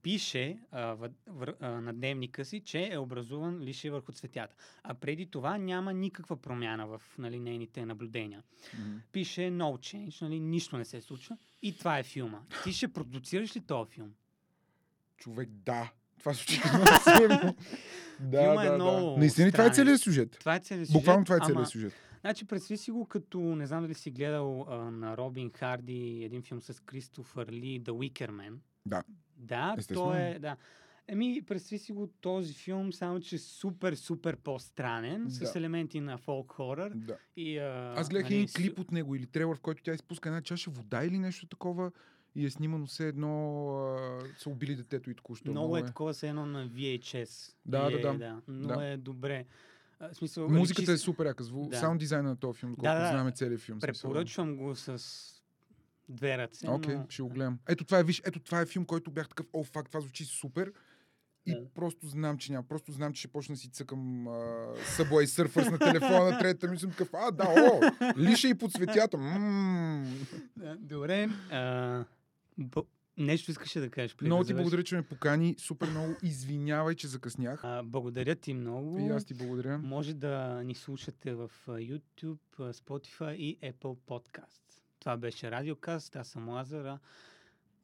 [0.03, 4.55] пише а, в, в, а, на дневника си, че е образуван лишей върху цветята.
[4.83, 8.43] А преди това няма никаква промяна в нали, нейните наблюдения.
[8.79, 8.97] Мгм.
[9.13, 11.37] Пише no change, нали, нищо не се случва.
[11.63, 12.39] И това е филма.
[12.65, 14.13] Ти ще продуцираш ли този филм?
[15.17, 15.93] Човек, да.
[16.19, 17.57] Това звучи много силно.
[18.21, 19.17] Да, Филма е да, много да.
[19.19, 20.37] Наистина ли това е целият сюжет?
[20.41, 21.01] Това е целият сюжет.
[21.01, 21.93] Буквално това е ама- целият сюжет.
[22.23, 26.43] Значи, представи си го като, не знам дали си гледал а, на Робин Харди един
[26.43, 28.55] филм с Кристофър Ли, The Wicker Man.
[28.87, 29.03] Да.
[29.37, 30.11] Да, Естествено.
[30.11, 30.57] то е, да.
[31.09, 35.59] Еми, представи си го този филм, само че супер, супер по-странен, с Да.
[35.59, 36.93] елементи на фолк хорър.
[36.95, 37.17] Да.
[37.37, 40.29] И, а, Аз гледах нали, един клип от него или трейлър, в който тя изпуска
[40.29, 41.91] една чаша вода или нещо такова
[42.35, 45.51] и е снимано все едно а, са убили детето и току-що.
[45.51, 47.55] Много е такова се едно на VHS.
[47.67, 48.41] Да, И да, е, да.
[48.49, 48.87] Много Да.
[48.87, 49.47] е добре.
[50.03, 51.45] А, смисъл, Музиката личи е супер яка.
[51.45, 51.69] Зву...
[51.69, 51.79] Да.
[51.79, 53.09] Саунд дизайна на този филм, доколкото да.
[53.09, 53.81] знаме целият филм.
[53.81, 54.11] смисъл.
[54.11, 55.03] Препоръчвам го с
[56.09, 56.71] две ръце.
[56.71, 57.07] Окей, но...
[57.09, 57.59] ще го гледам.
[57.69, 60.25] Ето това е, виж, ето това е филм, който бях такъв, о, факт, това звучи
[60.25, 60.73] супер.
[61.47, 61.67] И Да.
[61.75, 62.69] просто знам, че няма.
[62.69, 64.27] Просто знам, че ще почна да си цъкам
[64.97, 66.79] Subway Surfers на телефона на третата ми.
[66.79, 67.81] Съм такъв, а, да, о,
[68.19, 69.19] лиша и под светята.
[70.57, 71.29] Да, Добре.
[71.51, 72.05] А,
[72.59, 72.83] б...
[73.17, 74.17] Нещо искаше да кажеш.
[74.17, 75.55] преди Много ти благодаря, че ме покани.
[75.59, 76.15] Супер много.
[76.23, 77.65] Извинявай, че закъснях.
[77.65, 78.99] А, благодаря ти много.
[78.99, 79.79] И аз ти благодаря.
[79.79, 84.61] Може да ни слушате в YouTube, Spotify и Apple Podcast.
[84.99, 86.99] Това беше Радиокаст, аз съм Лазар, а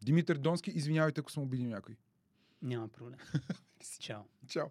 [0.02, 1.96] Димитър Донски, извинявайте, ако съм обидил някой.
[2.62, 3.18] няма проблем.
[4.00, 4.22] Чао.
[4.48, 4.66] Чао.